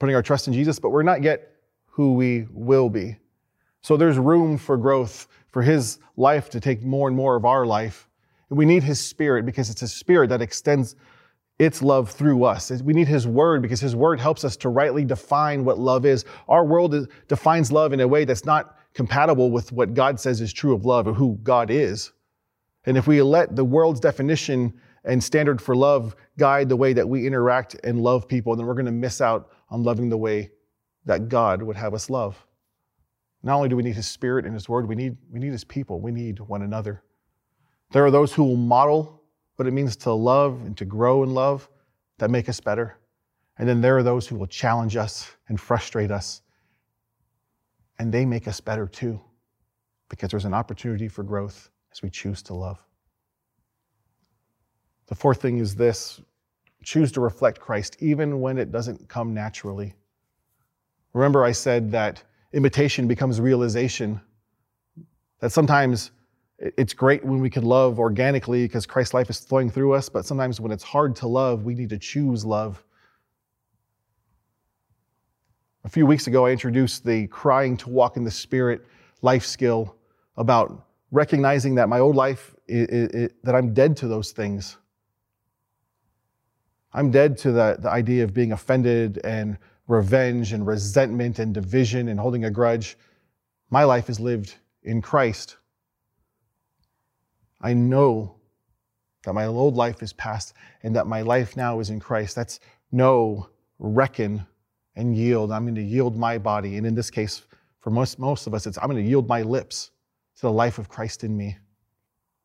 putting 0.00 0.14
our 0.14 0.22
trust 0.22 0.48
in 0.48 0.54
Jesus, 0.54 0.78
but 0.78 0.90
we're 0.90 1.02
not 1.02 1.22
yet 1.22 1.52
who 1.86 2.14
we 2.14 2.46
will 2.50 2.88
be. 2.88 3.16
So 3.84 3.98
there's 3.98 4.16
room 4.16 4.56
for 4.56 4.78
growth, 4.78 5.28
for 5.50 5.60
his 5.60 5.98
life 6.16 6.48
to 6.48 6.58
take 6.58 6.82
more 6.82 7.06
and 7.06 7.14
more 7.14 7.36
of 7.36 7.44
our 7.44 7.66
life. 7.66 8.08
And 8.48 8.56
we 8.56 8.64
need 8.64 8.82
his 8.82 8.98
spirit 8.98 9.44
because 9.44 9.68
it's 9.68 9.82
his 9.82 9.92
spirit 9.92 10.30
that 10.30 10.40
extends 10.40 10.96
its 11.58 11.82
love 11.82 12.10
through 12.10 12.44
us. 12.44 12.70
We 12.70 12.94
need 12.94 13.08
his 13.08 13.26
word 13.26 13.60
because 13.60 13.80
his 13.80 13.94
word 13.94 14.20
helps 14.20 14.42
us 14.42 14.56
to 14.56 14.70
rightly 14.70 15.04
define 15.04 15.66
what 15.66 15.78
love 15.78 16.06
is. 16.06 16.24
Our 16.48 16.64
world 16.64 16.94
is, 16.94 17.08
defines 17.28 17.70
love 17.70 17.92
in 17.92 18.00
a 18.00 18.08
way 18.08 18.24
that's 18.24 18.46
not 18.46 18.78
compatible 18.94 19.50
with 19.50 19.70
what 19.70 19.92
God 19.92 20.18
says 20.18 20.40
is 20.40 20.50
true 20.50 20.72
of 20.72 20.86
love 20.86 21.06
or 21.06 21.12
who 21.12 21.38
God 21.42 21.70
is. 21.70 22.10
And 22.86 22.96
if 22.96 23.06
we 23.06 23.20
let 23.20 23.54
the 23.54 23.66
world's 23.66 24.00
definition 24.00 24.72
and 25.04 25.22
standard 25.22 25.60
for 25.60 25.76
love 25.76 26.16
guide 26.38 26.70
the 26.70 26.76
way 26.76 26.94
that 26.94 27.06
we 27.06 27.26
interact 27.26 27.76
and 27.84 28.00
love 28.00 28.28
people, 28.28 28.56
then 28.56 28.64
we're 28.64 28.72
going 28.72 28.86
to 28.86 28.92
miss 28.92 29.20
out 29.20 29.50
on 29.68 29.82
loving 29.82 30.08
the 30.08 30.16
way 30.16 30.52
that 31.04 31.28
God 31.28 31.62
would 31.62 31.76
have 31.76 31.92
us 31.92 32.08
love. 32.08 32.46
Not 33.44 33.56
only 33.56 33.68
do 33.68 33.76
we 33.76 33.82
need 33.82 33.94
his 33.94 34.08
spirit 34.08 34.46
and 34.46 34.54
his 34.54 34.70
word, 34.70 34.88
we 34.88 34.94
need, 34.94 35.18
we 35.30 35.38
need 35.38 35.52
his 35.52 35.64
people. 35.64 36.00
We 36.00 36.10
need 36.10 36.40
one 36.40 36.62
another. 36.62 37.02
There 37.92 38.04
are 38.04 38.10
those 38.10 38.32
who 38.32 38.42
will 38.42 38.56
model 38.56 39.22
what 39.56 39.68
it 39.68 39.72
means 39.72 39.96
to 39.96 40.12
love 40.12 40.62
and 40.64 40.74
to 40.78 40.86
grow 40.86 41.22
in 41.22 41.34
love 41.34 41.68
that 42.18 42.30
make 42.30 42.48
us 42.48 42.58
better. 42.58 42.96
And 43.58 43.68
then 43.68 43.82
there 43.82 43.98
are 43.98 44.02
those 44.02 44.26
who 44.26 44.36
will 44.36 44.46
challenge 44.46 44.96
us 44.96 45.30
and 45.48 45.60
frustrate 45.60 46.10
us. 46.10 46.40
And 47.98 48.10
they 48.10 48.24
make 48.24 48.48
us 48.48 48.60
better 48.60 48.86
too, 48.86 49.20
because 50.08 50.30
there's 50.30 50.46
an 50.46 50.54
opportunity 50.54 51.06
for 51.06 51.22
growth 51.22 51.68
as 51.92 52.02
we 52.02 52.08
choose 52.08 52.42
to 52.44 52.54
love. 52.54 52.82
The 55.06 55.14
fourth 55.14 55.42
thing 55.42 55.58
is 55.58 55.76
this 55.76 56.20
choose 56.82 57.12
to 57.12 57.20
reflect 57.20 57.60
Christ 57.60 57.96
even 58.00 58.40
when 58.40 58.56
it 58.56 58.72
doesn't 58.72 59.06
come 59.08 59.34
naturally. 59.34 59.94
Remember, 61.12 61.44
I 61.44 61.52
said 61.52 61.92
that 61.92 62.22
imitation 62.54 63.08
becomes 63.08 63.40
realization. 63.40 64.20
That 65.40 65.50
sometimes 65.50 66.12
it's 66.58 66.94
great 66.94 67.24
when 67.24 67.40
we 67.40 67.50
can 67.50 67.64
love 67.64 67.98
organically 67.98 68.64
because 68.64 68.86
Christ's 68.86 69.12
life 69.12 69.28
is 69.28 69.40
flowing 69.40 69.68
through 69.70 69.92
us, 69.92 70.08
but 70.08 70.24
sometimes 70.24 70.60
when 70.60 70.72
it's 70.72 70.84
hard 70.84 71.16
to 71.16 71.26
love, 71.26 71.64
we 71.64 71.74
need 71.74 71.90
to 71.90 71.98
choose 71.98 72.44
love. 72.44 72.82
A 75.84 75.88
few 75.88 76.06
weeks 76.06 76.28
ago, 76.28 76.46
I 76.46 76.52
introduced 76.52 77.04
the 77.04 77.26
crying 77.26 77.76
to 77.78 77.90
walk 77.90 78.16
in 78.16 78.24
the 78.24 78.30
Spirit 78.30 78.86
life 79.20 79.44
skill 79.44 79.96
about 80.36 80.86
recognizing 81.10 81.74
that 81.74 81.88
my 81.88 81.98
old 81.98 82.16
life, 82.16 82.54
that 82.68 83.52
I'm 83.54 83.74
dead 83.74 83.96
to 83.98 84.08
those 84.08 84.32
things. 84.32 84.78
I'm 86.92 87.10
dead 87.10 87.36
to 87.38 87.52
the, 87.52 87.76
the 87.80 87.90
idea 87.90 88.22
of 88.22 88.32
being 88.32 88.52
offended 88.52 89.20
and 89.24 89.58
revenge 89.86 90.52
and 90.52 90.66
resentment 90.66 91.38
and 91.38 91.52
division 91.52 92.08
and 92.08 92.18
holding 92.18 92.44
a 92.44 92.50
grudge. 92.50 92.96
My 93.70 93.84
life 93.84 94.08
is 94.08 94.18
lived 94.18 94.54
in 94.82 95.02
Christ. 95.02 95.56
I 97.60 97.74
know 97.74 98.36
that 99.24 99.32
my 99.32 99.46
old 99.46 99.74
life 99.74 100.02
is 100.02 100.12
past 100.12 100.54
and 100.82 100.94
that 100.96 101.06
my 101.06 101.22
life 101.22 101.56
now 101.56 101.80
is 101.80 101.90
in 101.90 102.00
Christ. 102.00 102.36
That's 102.36 102.60
know 102.92 103.48
reckon, 103.78 104.46
and 104.96 105.16
yield. 105.16 105.50
I'm 105.50 105.64
going 105.64 105.74
to 105.74 105.82
yield 105.82 106.16
my 106.16 106.38
body. 106.38 106.76
And 106.76 106.86
in 106.86 106.94
this 106.94 107.10
case, 107.10 107.42
for 107.80 107.90
most, 107.90 108.18
most 108.18 108.46
of 108.46 108.54
us, 108.54 108.66
it's 108.66 108.78
I'm 108.78 108.88
going 108.88 109.02
to 109.02 109.08
yield 109.08 109.28
my 109.28 109.42
lips 109.42 109.90
to 110.36 110.42
the 110.42 110.52
life 110.52 110.78
of 110.78 110.88
Christ 110.88 111.24
in 111.24 111.36
me. 111.36 111.56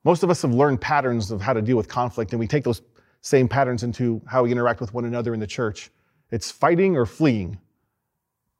Most 0.03 0.23
of 0.23 0.29
us 0.29 0.41
have 0.41 0.53
learned 0.53 0.81
patterns 0.81 1.31
of 1.31 1.41
how 1.41 1.53
to 1.53 1.61
deal 1.61 1.77
with 1.77 1.87
conflict, 1.87 2.31
and 2.31 2.39
we 2.39 2.47
take 2.47 2.63
those 2.63 2.81
same 3.21 3.47
patterns 3.47 3.83
into 3.83 4.21
how 4.25 4.43
we 4.43 4.51
interact 4.51 4.79
with 4.81 4.93
one 4.93 5.05
another 5.05 5.33
in 5.33 5.39
the 5.39 5.47
church. 5.47 5.91
It's 6.31 6.51
fighting 6.51 6.95
or 6.95 7.05
fleeing. 7.05 7.59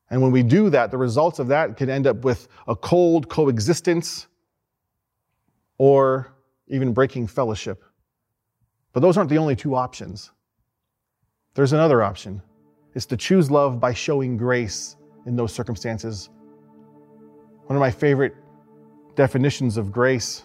And 0.10 0.22
when 0.22 0.32
we 0.32 0.44
do 0.44 0.70
that, 0.72 0.92
the 0.92 0.98
results 0.98 1.40
of 1.40 1.48
that 1.50 1.78
can 1.78 1.90
end 1.90 2.08
up 2.08 2.24
with 2.24 2.48
a 2.68 2.76
cold 2.76 3.30
coexistence 3.30 4.28
or 5.78 6.34
even 6.68 6.94
breaking 6.94 7.28
fellowship. 7.28 7.84
But 8.92 9.02
those 9.02 9.18
aren't 9.18 9.30
the 9.30 9.38
only 9.38 9.56
two 9.56 9.76
options. 9.76 10.32
There's 11.54 11.74
another 11.74 12.02
option. 12.02 12.42
It's 12.96 13.06
to 13.08 13.18
choose 13.18 13.52
love 13.52 13.80
by 13.80 13.94
showing 13.94 14.36
grace 14.36 14.96
in 15.26 15.36
those 15.36 15.54
circumstances. 15.54 16.30
One 17.68 17.76
of 17.76 17.80
my 17.80 17.92
favorite 17.92 18.34
definitions 19.16 19.78
of 19.78 19.92
grace 19.92 20.44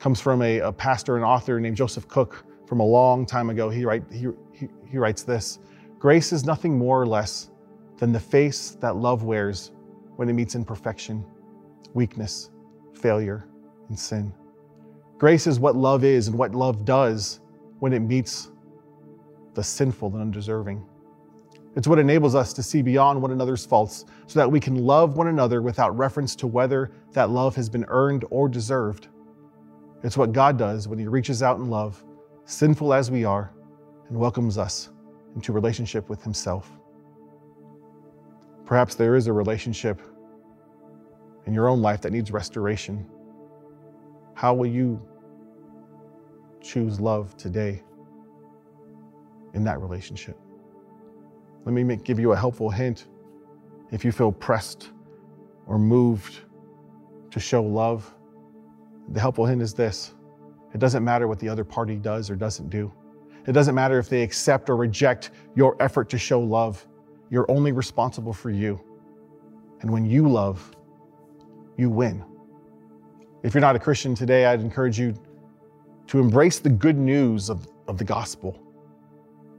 comes 0.00 0.20
from 0.20 0.42
a, 0.42 0.58
a 0.58 0.72
pastor 0.72 1.16
and 1.16 1.24
author 1.24 1.60
named 1.60 1.76
Joseph 1.76 2.08
Cooke 2.08 2.44
from 2.66 2.80
a 2.80 2.84
long 2.84 3.24
time 3.26 3.48
ago. 3.48 3.70
He, 3.70 3.84
write, 3.84 4.02
he, 4.10 4.26
he, 4.52 4.98
writes 4.98 5.22
this 5.22 5.58
Grace 5.98 6.32
is 6.32 6.44
nothing 6.44 6.76
more 6.76 7.00
or 7.00 7.06
less 7.06 7.50
than 7.98 8.12
the 8.12 8.20
face 8.20 8.76
that 8.80 8.96
love 8.96 9.22
wears 9.22 9.72
when 10.16 10.28
it 10.28 10.34
meets 10.34 10.54
imperfection, 10.54 11.24
weakness, 11.94 12.50
failure, 12.94 13.46
and 13.88 13.98
sin. 13.98 14.32
Grace 15.18 15.46
is 15.46 15.60
what 15.60 15.76
love 15.76 16.04
is 16.04 16.28
and 16.28 16.36
what 16.36 16.54
love 16.54 16.84
does 16.84 17.40
when 17.78 17.92
it 17.92 18.00
meets 18.00 18.50
the 19.54 19.62
sinful 19.62 20.08
and 20.12 20.20
undeserving. 20.20 20.84
It's 21.74 21.88
what 21.88 21.98
enables 21.98 22.34
us 22.34 22.52
to 22.54 22.62
see 22.62 22.82
beyond 22.82 23.22
one 23.22 23.30
another's 23.30 23.64
faults 23.64 24.04
so 24.26 24.38
that 24.38 24.50
we 24.50 24.60
can 24.60 24.76
love 24.76 25.16
one 25.16 25.28
another 25.28 25.62
without 25.62 25.96
reference 25.96 26.36
to 26.36 26.46
whether 26.46 26.90
that 27.12 27.30
love 27.30 27.56
has 27.56 27.68
been 27.70 27.86
earned 27.88 28.24
or 28.30 28.48
deserved. 28.48 29.08
It's 30.02 30.16
what 30.16 30.32
God 30.32 30.58
does 30.58 30.88
when 30.88 30.98
He 30.98 31.06
reaches 31.06 31.42
out 31.42 31.58
in 31.58 31.70
love, 31.70 32.04
sinful 32.44 32.92
as 32.92 33.10
we 33.10 33.24
are, 33.24 33.52
and 34.08 34.18
welcomes 34.18 34.58
us 34.58 34.90
into 35.34 35.52
relationship 35.52 36.08
with 36.08 36.22
Himself. 36.22 36.70
Perhaps 38.64 38.94
there 38.94 39.16
is 39.16 39.26
a 39.26 39.32
relationship 39.32 40.00
in 41.46 41.54
your 41.54 41.68
own 41.68 41.82
life 41.82 42.00
that 42.02 42.12
needs 42.12 42.30
restoration. 42.30 43.08
How 44.34 44.54
will 44.54 44.66
you 44.66 45.00
choose 46.60 47.00
love 47.00 47.36
today 47.36 47.82
in 49.54 49.64
that 49.64 49.80
relationship? 49.80 50.38
Let 51.64 51.74
me 51.74 51.84
make, 51.84 52.04
give 52.04 52.18
you 52.18 52.32
a 52.32 52.36
helpful 52.36 52.70
hint. 52.70 53.06
If 53.90 54.04
you 54.04 54.12
feel 54.12 54.32
pressed 54.32 54.90
or 55.66 55.78
moved 55.78 56.40
to 57.30 57.40
show 57.40 57.62
love, 57.62 58.14
the 59.08 59.20
helpful 59.20 59.46
hint 59.46 59.62
is 59.62 59.74
this 59.74 60.14
it 60.74 60.78
doesn't 60.78 61.04
matter 61.04 61.28
what 61.28 61.38
the 61.38 61.48
other 61.48 61.64
party 61.64 61.96
does 61.96 62.30
or 62.30 62.36
doesn't 62.36 62.70
do. 62.70 62.92
It 63.46 63.52
doesn't 63.52 63.74
matter 63.74 63.98
if 63.98 64.08
they 64.08 64.22
accept 64.22 64.70
or 64.70 64.76
reject 64.76 65.30
your 65.54 65.76
effort 65.80 66.08
to 66.10 66.18
show 66.18 66.40
love. 66.40 66.86
You're 67.30 67.50
only 67.50 67.72
responsible 67.72 68.32
for 68.32 68.50
you. 68.50 68.80
And 69.80 69.90
when 69.90 70.04
you 70.04 70.28
love, 70.28 70.76
you 71.76 71.90
win. 71.90 72.24
If 73.42 73.54
you're 73.54 73.60
not 73.60 73.74
a 73.74 73.80
Christian 73.80 74.14
today, 74.14 74.46
I'd 74.46 74.60
encourage 74.60 74.98
you 74.98 75.14
to 76.06 76.20
embrace 76.20 76.60
the 76.60 76.70
good 76.70 76.96
news 76.96 77.50
of, 77.50 77.66
of 77.88 77.98
the 77.98 78.04
gospel. 78.04 78.58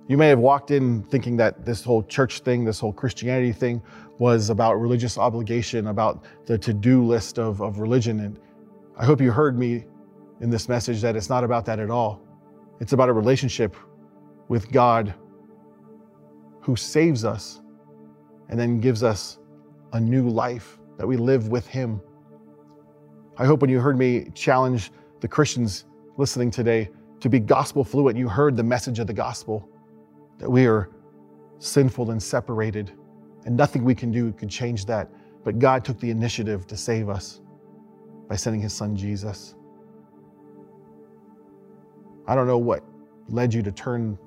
You 0.07 0.17
may 0.17 0.27
have 0.27 0.39
walked 0.39 0.71
in 0.71 1.03
thinking 1.03 1.37
that 1.37 1.65
this 1.65 1.83
whole 1.83 2.03
church 2.03 2.39
thing, 2.39 2.63
this 2.63 2.79
whole 2.79 2.93
Christianity 2.93 3.51
thing, 3.51 3.81
was 4.19 4.49
about 4.49 4.75
religious 4.75 5.17
obligation, 5.17 5.87
about 5.87 6.23
the 6.45 6.57
to 6.57 6.73
do 6.73 7.03
list 7.03 7.39
of, 7.39 7.61
of 7.61 7.79
religion. 7.79 8.19
And 8.21 8.39
I 8.97 9.05
hope 9.05 9.19
you 9.19 9.31
heard 9.31 9.57
me 9.57 9.85
in 10.41 10.49
this 10.49 10.69
message 10.69 11.01
that 11.01 11.15
it's 11.15 11.29
not 11.29 11.43
about 11.43 11.65
that 11.65 11.79
at 11.79 11.89
all. 11.89 12.21
It's 12.79 12.93
about 12.93 13.09
a 13.09 13.13
relationship 13.13 13.75
with 14.47 14.71
God 14.71 15.13
who 16.61 16.75
saves 16.75 17.25
us 17.25 17.61
and 18.49 18.59
then 18.59 18.79
gives 18.79 19.03
us 19.03 19.39
a 19.93 19.99
new 19.99 20.29
life 20.29 20.79
that 20.97 21.07
we 21.07 21.17
live 21.17 21.49
with 21.49 21.67
Him. 21.67 22.01
I 23.37 23.45
hope 23.45 23.61
when 23.61 23.69
you 23.69 23.79
heard 23.79 23.97
me 23.97 24.29
challenge 24.33 24.91
the 25.21 25.27
Christians 25.27 25.85
listening 26.17 26.51
today 26.51 26.89
to 27.19 27.29
be 27.29 27.39
gospel 27.39 27.83
fluent, 27.83 28.17
you 28.17 28.27
heard 28.27 28.55
the 28.55 28.63
message 28.63 28.99
of 28.99 29.07
the 29.07 29.13
gospel 29.13 29.67
that 30.39 30.49
we 30.49 30.67
are 30.67 30.89
sinful 31.59 32.11
and 32.11 32.21
separated, 32.21 32.91
and 33.45 33.55
nothing 33.55 33.83
we 33.83 33.95
can 33.95 34.11
do 34.11 34.33
could 34.33 34.49
change 34.49 34.85
that. 34.85 35.09
But 35.43 35.59
God 35.59 35.85
took 35.85 35.99
the 35.99 36.09
initiative 36.09 36.67
to 36.67 36.77
save 36.77 37.09
us 37.09 37.41
by 38.27 38.35
sending 38.35 38.61
His 38.61 38.73
Son 38.73 38.95
Jesus. 38.95 39.55
I 42.25 42.35
don't 42.35 42.47
know 42.47 42.57
what 42.57 42.83
led 43.27 43.53
you 43.53 43.61
to 43.63 43.71
turn 43.71 44.17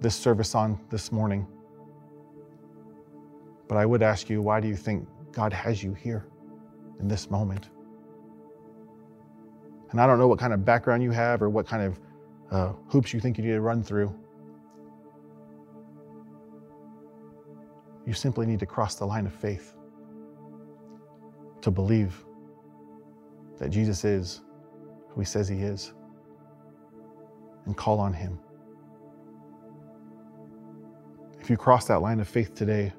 this 0.00 0.14
service 0.14 0.54
on 0.54 0.80
this 0.90 1.12
morning, 1.12 1.46
but 3.68 3.76
I 3.76 3.84
would 3.84 4.02
ask 4.02 4.30
you, 4.30 4.40
why 4.40 4.60
do 4.60 4.68
you 4.68 4.76
think 4.76 5.06
God 5.32 5.52
has 5.52 5.82
you 5.82 5.92
here 5.92 6.26
in 7.00 7.08
this 7.08 7.30
moment? 7.30 7.68
And 9.90 10.00
I 10.00 10.06
don't 10.06 10.18
know 10.18 10.28
what 10.28 10.38
kind 10.38 10.52
of 10.52 10.64
background 10.64 11.02
you 11.02 11.10
have 11.10 11.42
or 11.42 11.50
what 11.50 11.66
kind 11.66 11.82
of 11.82 12.00
uh, 12.50 12.72
hoops 12.88 13.12
you 13.12 13.20
think 13.20 13.36
you 13.36 13.44
need 13.44 13.52
to 13.52 13.60
run 13.60 13.82
through. 13.82 14.14
You 18.06 18.14
simply 18.14 18.46
need 18.46 18.60
to 18.60 18.66
cross 18.66 18.94
the 18.94 19.04
line 19.04 19.26
of 19.26 19.34
faith 19.34 19.74
to 21.60 21.70
believe 21.70 22.24
that 23.58 23.68
Jesus 23.68 24.04
is 24.04 24.40
who 25.08 25.20
he 25.20 25.26
says 25.26 25.48
he 25.48 25.58
is 25.58 25.92
and 27.68 27.76
call 27.76 28.00
on 28.00 28.12
him. 28.12 28.40
If 31.40 31.48
you 31.48 31.56
cross 31.56 31.86
that 31.86 32.02
line 32.02 32.18
of 32.18 32.26
faith 32.26 32.54
today, 32.54 32.92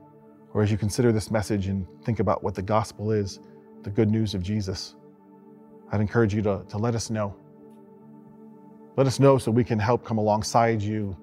or 0.54 0.64
as 0.64 0.72
you 0.72 0.78
consider 0.78 1.12
this 1.12 1.30
message 1.30 1.68
and 1.68 1.86
think 2.06 2.20
about 2.20 2.44
what 2.44 2.56
the 2.56 2.62
gospel 2.62 3.12
is, 3.12 3.40
the 3.84 3.90
good 3.90 4.10
news 4.10 4.34
of 4.34 4.42
Jesus, 4.42 4.96
I'd 5.92 6.02
encourage 6.02 6.34
you 6.34 6.42
to, 6.44 6.64
to 6.70 6.78
let 6.78 6.96
us 6.96 7.10
know. 7.10 7.36
Let 8.96 9.08
us 9.08 9.20
know 9.20 9.38
so 9.38 9.52
we 9.52 9.64
can 9.64 9.80
help 9.80 10.06
come 10.06 10.18
alongside 10.18 10.82
you, 10.82 11.18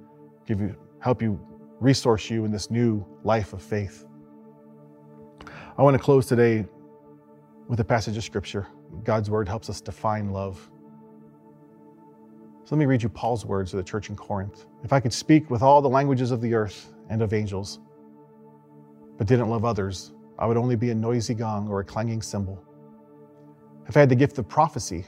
give 0.47 0.61
you, 0.61 0.77
help 1.01 1.23
you 1.23 1.41
resource 1.81 2.31
you 2.31 2.45
in 2.45 2.51
this 2.51 2.71
new 2.71 3.05
life 3.23 3.53
of 3.53 3.63
faith. 3.63 4.07
I 5.79 5.83
want 5.83 5.97
to 5.97 6.03
close 6.03 6.27
today 6.27 6.67
with 7.69 7.81
a 7.81 7.85
passage 7.85 8.17
of 8.17 8.25
scripture. 8.25 8.67
God's 9.05 9.31
word 9.31 9.49
helps 9.49 9.69
us 9.69 9.81
define 9.81 10.31
love. 10.31 10.71
So 12.67 12.75
let 12.75 12.81
me 12.81 12.87
read 12.87 13.01
you 13.01 13.09
Paul's 13.09 13.47
words 13.47 13.71
to 13.71 13.77
the 13.77 13.83
church 13.85 14.11
in 14.11 14.17
Corinth. 14.17 14.67
If 14.83 14.93
I 14.93 14.99
could 14.99 15.13
speak 15.13 15.51
with 15.51 15.63
all 15.63 15.81
the 15.81 15.89
languages 15.89 16.33
of 16.33 16.41
the 16.41 16.53
earth 16.53 16.93
and 17.09 17.23
of 17.23 17.33
angels, 17.33 17.79
but 19.17 19.29
didn't 19.29 19.49
love 19.49 19.65
others, 19.65 20.15
I 20.37 20.47
would 20.47 20.57
only 20.57 20.75
be 20.75 20.91
a 20.91 20.95
noisy 20.95 21.33
gong 21.33 21.69
or 21.69 21.79
a 21.79 21.85
clanging 21.85 22.23
cymbal. 22.23 22.61
If 23.87 23.97
I 23.97 24.01
had 24.01 24.09
the 24.09 24.17
gift 24.17 24.39
of 24.39 24.49
prophecy, 24.49 25.05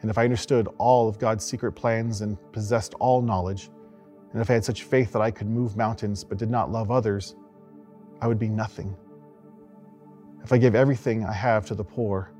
and 0.00 0.10
if 0.10 0.16
I 0.16 0.24
understood 0.24 0.68
all 0.78 1.06
of 1.06 1.18
God's 1.18 1.44
secret 1.44 1.72
plans 1.72 2.22
and 2.22 2.38
possessed 2.50 2.94
all 2.94 3.20
knowledge, 3.20 3.68
and 4.32 4.40
if 4.40 4.48
I 4.48 4.54
had 4.54 4.64
such 4.64 4.84
faith 4.84 5.12
that 5.12 5.20
I 5.20 5.30
could 5.30 5.50
move 5.50 5.76
mountains 5.76 6.24
but 6.24 6.38
did 6.38 6.48
not 6.48 6.72
love 6.72 6.90
others, 6.90 7.36
I 8.22 8.26
would 8.26 8.38
be 8.38 8.48
nothing. 8.48 8.96
If 10.42 10.50
I 10.50 10.56
gave 10.56 10.74
everything 10.74 11.26
I 11.26 11.32
have 11.34 11.66
to 11.66 11.74
the 11.74 11.84
poor 11.84 12.32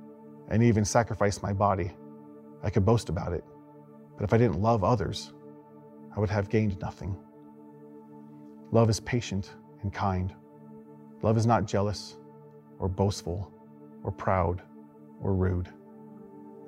and 0.48 0.62
even 0.62 0.82
sacrificed 0.82 1.42
my 1.42 1.52
body, 1.52 1.90
I 2.62 2.70
could 2.70 2.86
boast 2.86 3.10
about 3.10 3.34
it. 3.34 3.44
But 4.20 4.28
if 4.28 4.34
I 4.34 4.36
didn't 4.36 4.60
love 4.60 4.84
others, 4.84 5.32
I 6.14 6.20
would 6.20 6.28
have 6.28 6.50
gained 6.50 6.78
nothing. 6.78 7.16
Love 8.70 8.90
is 8.90 9.00
patient 9.00 9.54
and 9.80 9.90
kind. 9.94 10.34
Love 11.22 11.38
is 11.38 11.46
not 11.46 11.64
jealous 11.64 12.18
or 12.78 12.86
boastful 12.86 13.50
or 14.04 14.12
proud 14.12 14.60
or 15.22 15.32
rude. 15.32 15.70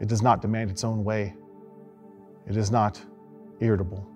It 0.01 0.09
does 0.09 0.23
not 0.23 0.41
demand 0.41 0.71
its 0.71 0.83
own 0.83 1.05
way. 1.05 1.35
It 2.49 2.57
is 2.57 2.71
not 2.71 2.99
irritable 3.61 4.09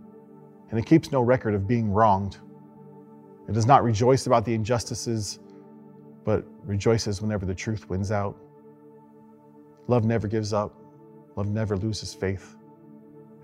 and 0.70 0.78
it 0.78 0.86
keeps 0.86 1.12
no 1.12 1.20
record 1.20 1.52
of 1.54 1.68
being 1.68 1.92
wronged. 1.92 2.38
It 3.50 3.52
does 3.52 3.66
not 3.66 3.84
rejoice 3.84 4.26
about 4.26 4.46
the 4.46 4.54
injustices, 4.54 5.40
but 6.24 6.42
rejoices 6.64 7.20
whenever 7.20 7.44
the 7.44 7.54
truth 7.54 7.90
wins 7.90 8.10
out. 8.10 8.34
Love 9.88 10.06
never 10.06 10.26
gives 10.26 10.54
up. 10.54 10.74
Love 11.36 11.48
never 11.48 11.76
loses 11.76 12.14
faith. 12.14 12.55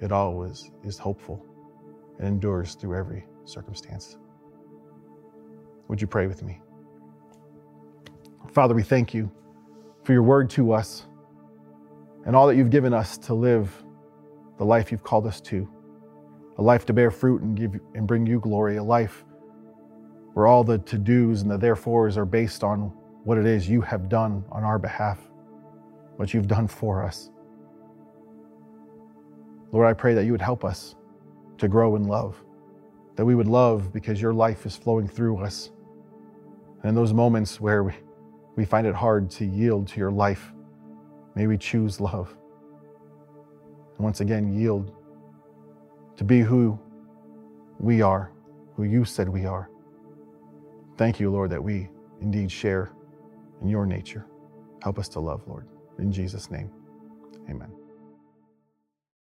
It 0.03 0.12
always 0.12 0.71
is 0.85 0.99
hopeful 0.99 1.45
and 2.19 2.29
endures 2.29 2.75
through 2.75 2.97
every 2.97 3.25
circumstance. 3.45 4.19
Would 5.88 6.01
you 6.01 6.07
pray 6.07 6.27
with 6.27 6.43
me? 6.43 6.61
Father, 8.53 8.75
we 8.75 8.83
thank 8.83 9.15
you 9.15 9.31
for 10.05 10.12
your 10.12 10.23
word 10.23 10.51
to 10.51 10.73
us 10.73 11.07
and 12.27 12.37
all 12.37 12.47
that 12.49 12.57
you've 12.57 12.71
given 12.71 12.93
us 12.93 13.17
to 13.19 13.35
live 13.35 13.83
the 14.59 14.65
life 14.65 14.93
you've 14.93 15.03
called 15.03 15.27
us 15.27 15.41
to 15.41 15.67
a 16.59 16.62
life 16.62 16.85
to 16.87 16.93
bear 16.93 17.11
fruit 17.11 17.43
and 17.43 17.57
give 17.57 17.81
and 17.95 18.07
bring 18.07 18.27
you 18.27 18.38
glory, 18.38 18.77
a 18.77 18.83
life 18.83 19.25
where 20.35 20.47
all 20.47 20.65
the 20.65 20.79
to-dos 20.79 21.43
and 21.43 21.51
the 21.51 21.59
therefores 21.59 22.17
are 22.17 22.25
based 22.25 22.62
on 22.62 22.93
what 23.25 23.38
it 23.38 23.47
is 23.47 23.69
you 23.69 23.81
have 23.81 24.09
done 24.09 24.45
on 24.51 24.62
our 24.62 24.79
behalf, 24.79 25.19
what 26.17 26.33
you've 26.33 26.47
done 26.47 26.69
for 26.69 27.05
us. 27.05 27.32
Lord, 29.73 29.87
I 29.87 29.95
pray 29.95 30.15
that 30.15 30.25
you 30.25 30.33
would 30.33 30.43
help 30.43 30.65
us 30.65 30.95
to 31.59 31.67
grow 31.67 31.97
in 31.97 32.05
love, 32.05 32.37
that 33.17 33.25
we 33.25 33.35
would 33.35 33.49
love 33.49 33.93
because 33.93 34.21
your 34.21 34.35
life 34.35 34.67
is 34.67 34.77
flowing 34.77 35.09
through 35.09 35.39
us. 35.39 35.71
And 36.83 36.91
in 36.91 36.95
those 36.95 37.15
moments 37.15 37.61
where 37.61 37.83
we, 37.85 37.93
we 38.55 38.65
find 38.67 38.87
it 38.87 38.95
hard 38.95 39.31
to 39.33 39.47
yield 39.47 39.89
to 39.89 39.99
your 39.99 40.11
life, 40.11 40.53
may 41.35 41.47
we 41.47 41.57
choose 41.57 42.01
love. 42.01 42.37
And 43.97 44.05
once 44.05 44.21
again, 44.21 44.53
yield 44.53 44.93
to 46.17 46.25
be 46.25 46.41
who 46.41 46.79
we 47.79 48.03
are, 48.03 48.31
who 48.77 48.85
you 48.85 49.05
said 49.05 49.29
we 49.29 49.47
are. 49.47 49.71
Thank 50.99 51.19
you, 51.19 51.31
Lord, 51.31 51.51
that 51.51 51.63
we 51.63 51.89
indeed 52.21 52.53
share 52.53 52.93
in 53.63 53.69
your 53.69 53.87
nature. 53.87 54.27
Help 54.83 54.99
us 54.99 55.09
to 55.11 55.21
love, 55.21 55.43
Lord. 55.47 55.67
In 55.99 56.13
Jesus' 56.13 56.51
name, 56.51 56.71
amen. 57.49 57.82